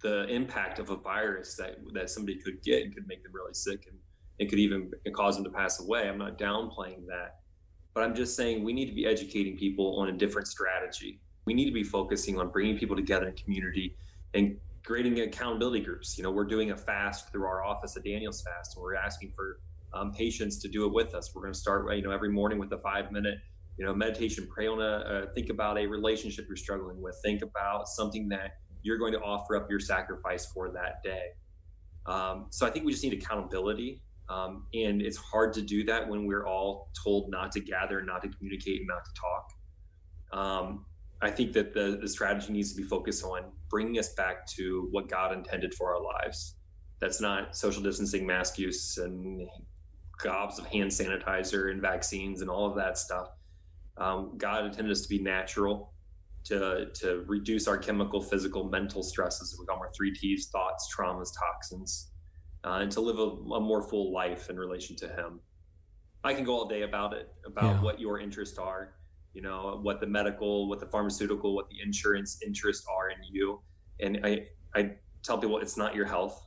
[0.00, 3.54] the impact of a virus that that somebody could get and could make them really
[3.54, 3.96] sick and
[4.38, 6.08] it could even cause them to pass away.
[6.08, 7.40] I'm not downplaying that,
[7.92, 11.20] but I'm just saying we need to be educating people on a different strategy.
[11.44, 13.96] We need to be focusing on bringing people together in community
[14.32, 16.16] and creating accountability groups.
[16.16, 19.32] You know, we're doing a fast through our office, a Daniel's fast, and we're asking
[19.36, 19.60] for
[19.92, 21.34] um, patients to do it with us.
[21.34, 23.38] We're going to start, you know, every morning with a five minute,
[23.76, 24.48] you know, meditation.
[24.50, 27.18] Pray on a, uh, think about a relationship you're struggling with.
[27.22, 31.30] Think about something that you're going to offer up your sacrifice for that day.
[32.06, 34.02] Um, so I think we just need accountability.
[34.28, 38.22] Um, and it's hard to do that when we're all told not to gather, not
[38.22, 39.52] to communicate, not to talk.
[40.32, 40.86] Um,
[41.20, 44.88] I think that the, the strategy needs to be focused on bringing us back to
[44.90, 46.56] what God intended for our lives.
[47.00, 49.48] That's not social distancing, mask use, and
[50.22, 53.28] gobs of hand sanitizer and vaccines and all of that stuff.
[53.96, 55.92] Um, God intended us to be natural,
[56.50, 59.56] to to reduce our chemical, physical, mental stresses.
[59.58, 62.10] We call them our three T's: thoughts, traumas, toxins,
[62.64, 65.40] uh, and to live a, a, more full life in relation to Him.
[66.24, 67.82] I can go all day about it, about yeah.
[67.82, 68.94] what your interests are,
[69.32, 73.60] you know, what the medical, what the pharmaceutical, what the insurance interests are in you.
[74.00, 76.46] And I, I tell people it's not your health.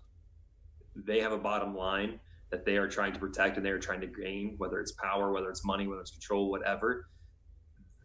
[0.95, 2.19] They have a bottom line
[2.51, 5.31] that they are trying to protect and they are trying to gain, whether it's power,
[5.31, 7.07] whether it's money, whether it's control, whatever.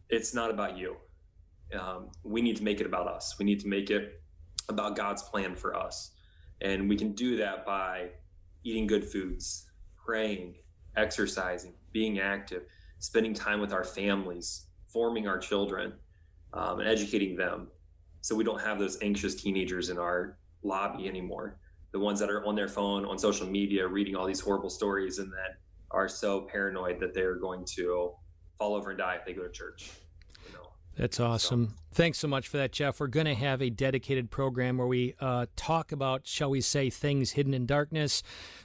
[0.09, 0.97] It's not about you
[1.79, 3.37] um, we need to make it about us.
[3.39, 4.21] We need to make it
[4.69, 6.13] about God's plan for us.
[6.61, 8.11] And we can do that by
[8.65, 9.71] eating good foods,
[10.05, 10.57] praying,
[10.97, 12.63] exercising, being active,
[12.99, 15.93] spending time with our families, forming our children,
[16.53, 17.69] um, and educating them
[18.21, 21.59] so we don't have those anxious teenagers in our lobby anymore.
[21.93, 25.19] The ones that are on their phone, on social media, reading all these horrible stories
[25.19, 25.57] and then
[25.91, 28.13] are so paranoid that they're going to
[28.59, 29.91] fall over and die if they go to church.
[30.99, 31.69] That's awesome.
[31.69, 31.88] So.
[31.91, 33.01] Thanks so much for that, Jeff.
[33.01, 36.91] We're going to have a dedicated program where we uh, talk about, shall we say,
[36.91, 38.23] things hidden in darkness,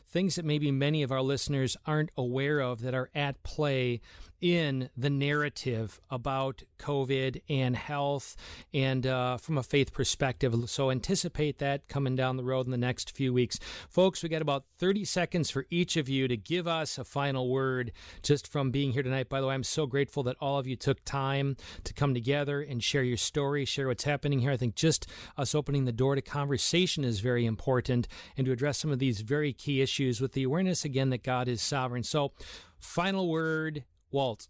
[0.08, 4.02] things that maybe many of our listeners aren't aware of that are at play
[4.44, 8.36] in the narrative about COVID and health
[8.74, 10.54] and uh, from a faith perspective.
[10.70, 13.58] So anticipate that coming down the road in the next few weeks.
[13.90, 17.50] Folks, we got about 30 seconds for each of you to give us a final
[17.50, 19.30] word just from being here tonight.
[19.30, 21.56] By the way, I'm so grateful that all of you took time
[21.86, 24.52] to come together and share your story, share what's happening here.
[24.52, 25.08] I think just
[25.38, 28.08] us opening the door to conversation is very important
[28.38, 31.48] and to address some of these very key issues with the awareness again that God
[31.48, 32.04] is sovereign.
[32.04, 32.34] So,
[32.80, 33.84] final word
[34.14, 34.48] Walt.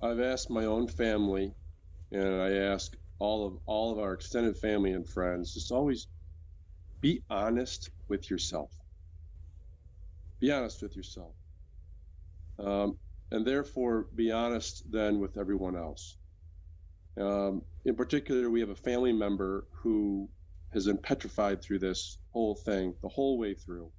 [0.00, 1.54] I've asked my own family,
[2.12, 6.06] and I ask all of all of our extended family and friends, just always
[7.00, 8.70] be honest with yourself.
[10.38, 11.34] Be honest with yourself,
[12.58, 12.96] um,
[13.32, 16.16] and therefore be honest then with everyone else.
[17.20, 20.28] Um, in particular, we have a family member who
[20.72, 23.90] has been petrified through this whole thing, the whole way through.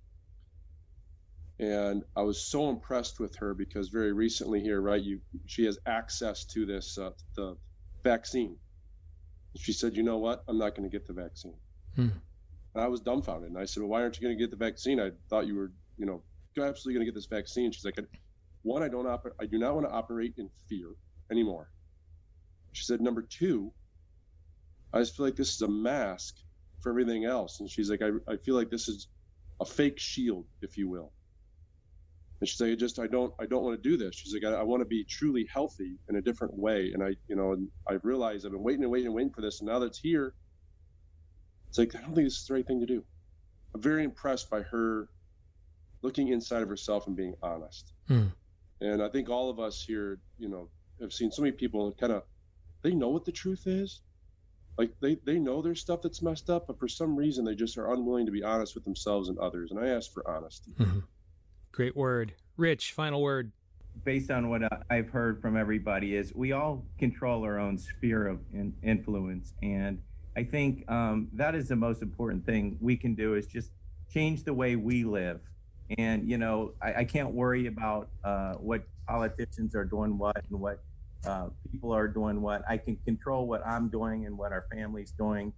[1.59, 5.79] And I was so impressed with her because very recently here, right, you she has
[5.87, 7.57] access to this uh, the
[8.03, 8.57] vaccine,
[9.55, 10.43] She said, "You know what?
[10.47, 11.57] I'm not going to get the vaccine."
[11.95, 12.09] Hmm.
[12.75, 14.57] And I was dumbfounded, and I said, "Well, why aren't you going to get the
[14.57, 14.99] vaccine?
[14.99, 16.21] I thought you were, you know,
[16.61, 17.97] absolutely going to get this vaccine." She's like,
[18.61, 20.89] "One, I don't oper- I do not want to operate in fear
[21.31, 21.71] anymore."
[22.77, 23.73] She said, "Number two,
[24.93, 26.35] I just feel like this is a mask
[26.81, 29.07] for everything else." And she's like, "I, I feel like this is
[29.59, 31.11] a fake shield, if you will."
[32.39, 34.15] And she's like, I just, I don't, I don't want to do this.
[34.15, 36.91] She's like, I, I want to be truly healthy in a different way.
[36.93, 39.41] And I, you know, and I've realized I've been waiting and waiting and waiting for
[39.41, 39.59] this.
[39.59, 40.35] And now that it's here,
[41.67, 43.03] it's like, I don't think this is the right thing to do.
[43.73, 45.09] I'm very impressed by her
[46.03, 47.91] looking inside of herself and being honest.
[48.07, 48.27] Hmm.
[48.81, 50.69] And I think all of us here, you know,
[51.01, 52.23] have seen so many people kind of,
[52.83, 54.01] they know what the truth is.
[54.77, 57.77] Like they, they know there's stuff that's messed up, but for some reason they just
[57.77, 59.71] are unwilling to be honest with themselves and others.
[59.71, 60.71] And I ask for honesty.
[60.77, 61.03] Mhm.
[61.71, 62.33] Great word.
[62.57, 63.51] Rich, final word.
[64.03, 68.27] based on what I- I've heard from everybody, is we all control our own sphere
[68.27, 69.99] of in, influence, and
[70.35, 73.71] I think um, that is the most important thing we can do is just
[74.13, 75.41] change the way we live.
[75.97, 80.59] And you know, I, I can't worry about uh, what politicians are doing, what and
[80.59, 80.83] what
[81.27, 85.11] uh, people are doing, what I can control what I'm doing and what our family's
[85.11, 85.53] doing,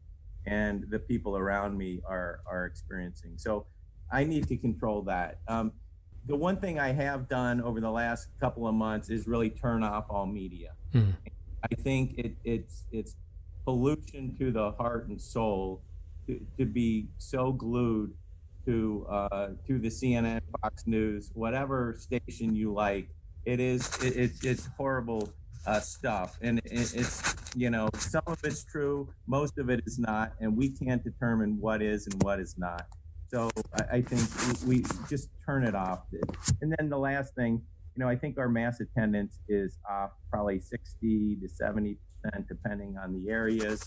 [0.45, 3.33] and the people around me are are experiencing.
[3.37, 3.65] So
[4.11, 5.39] I need to control that.
[5.47, 5.71] Um,
[6.25, 9.83] the one thing I have done over the last couple of months is really turn
[9.83, 10.73] off all media.
[10.93, 11.13] Mhm.
[11.63, 13.15] I think it, it's it's
[13.65, 15.81] pollution to the heart and soul
[16.25, 18.13] to, to be so glued
[18.65, 23.09] to uh, to the CNN, Fox News, whatever station you like.
[23.45, 25.29] It is it, it's it's horrible
[25.65, 29.99] uh, stuff, and it, it's you know some of it's true, most of it is
[29.99, 32.87] not, and we can't determine what is and what is not.
[33.29, 36.01] So I, I think we, just turn it off.
[36.61, 37.61] And then the last thing,
[37.95, 42.97] you know, I think our mass attendance is off probably 60 to 70 percent, depending
[42.97, 43.83] on the areas.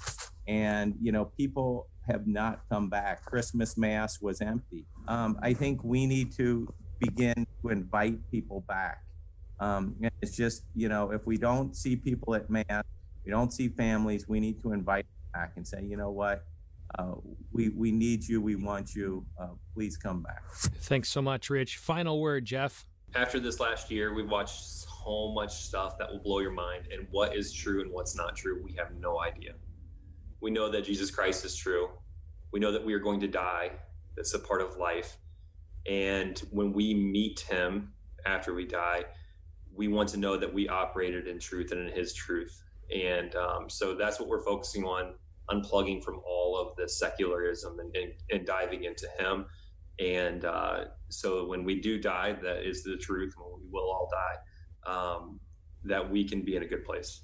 [0.46, 3.24] And you know, people have not come back.
[3.24, 4.86] Christmas mass was empty.
[5.08, 9.02] Um, I think we need to begin to invite people back.
[9.62, 12.82] Um, and it's just, you know, if we don't see people at mass,
[13.24, 16.44] we don't see families, we need to invite back and say, you know what,
[16.98, 17.14] uh,
[17.52, 19.24] we we need you, we want you.
[19.40, 20.42] Uh, please come back.
[20.90, 21.76] Thanks so much, Rich.
[21.76, 22.84] Final word, Jeff.
[23.14, 26.88] After this last year, we've watched so much stuff that will blow your mind.
[26.92, 29.52] And what is true and what's not true, we have no idea.
[30.40, 31.88] We know that Jesus Christ is true.
[32.50, 33.70] We know that we are going to die.
[34.16, 35.18] That's a part of life.
[35.88, 37.92] And when we meet him
[38.26, 39.04] after we die,
[39.74, 42.62] we want to know that we operated in truth and in his truth.
[42.94, 45.14] And um, so that's what we're focusing on
[45.50, 49.46] unplugging from all of the secularism and, and, and diving into him.
[49.98, 53.34] And uh, so when we do die, that is the truth.
[53.36, 55.40] When we will all die, um,
[55.84, 57.22] that we can be in a good place.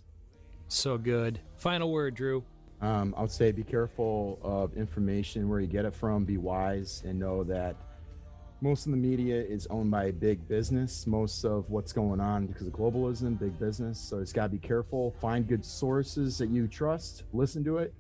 [0.69, 1.41] So good.
[1.57, 2.45] Final word, Drew.
[2.81, 6.25] Um, I would say be careful of information where you get it from.
[6.25, 7.77] Be wise and know that
[8.61, 11.07] most of the media is owned by big business.
[11.07, 14.01] Most of what's going on because of globalism, big business.
[14.01, 15.15] So it's got to be careful.
[15.21, 17.25] Find good sources that you trust.
[17.33, 17.95] Listen to it,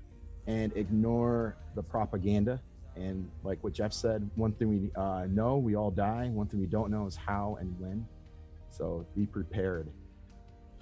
[0.46, 2.61] and ignore the propaganda.
[2.96, 6.28] And like what Jeff said, one thing we uh, know, we all die.
[6.32, 8.04] One thing we don't know is how and when.
[8.70, 9.88] So be prepared.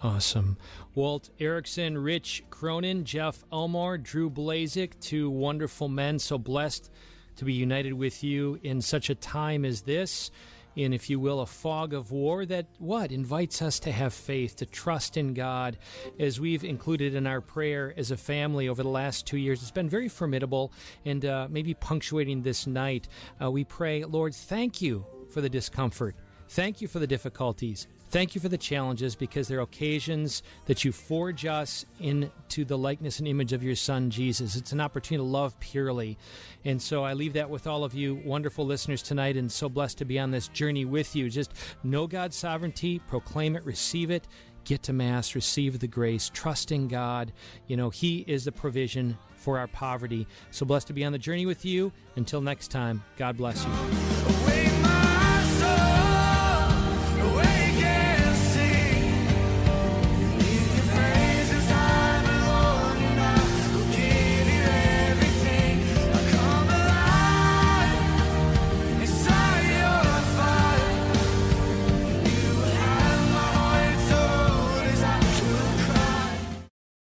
[0.03, 0.57] Awesome.
[0.95, 6.19] Walt Erickson, Rich Cronin, Jeff Elmore, Drew Blazik, two wonderful men.
[6.19, 6.91] So blessed
[7.37, 10.31] to be united with you in such a time as this.
[10.75, 14.57] In, if you will, a fog of war that what invites us to have faith,
[14.57, 15.79] to trust in God,
[16.19, 19.63] as we've included in our prayer as a family over the last two years.
[19.63, 20.73] It's been very formidable,
[21.07, 23.09] and uh, maybe punctuating this night,
[23.43, 26.15] uh, we pray, Lord, thank you for the discomfort.
[26.51, 27.89] Thank you for the difficulties.
[28.17, 33.19] Thank you for the challenges because they're occasions that you forge us into the likeness
[33.19, 34.57] and image of your Son, Jesus.
[34.57, 36.17] It's an opportunity to love purely.
[36.65, 39.99] And so I leave that with all of you wonderful listeners tonight and so blessed
[39.99, 41.29] to be on this journey with you.
[41.29, 41.53] Just
[41.85, 44.27] know God's sovereignty, proclaim it, receive it,
[44.65, 47.35] get to Mass, receive the grace, trust in God.
[47.67, 50.27] You know, He is the provision for our poverty.
[50.53, 51.93] So blessed to be on the journey with you.
[52.17, 53.71] Until next time, God bless you.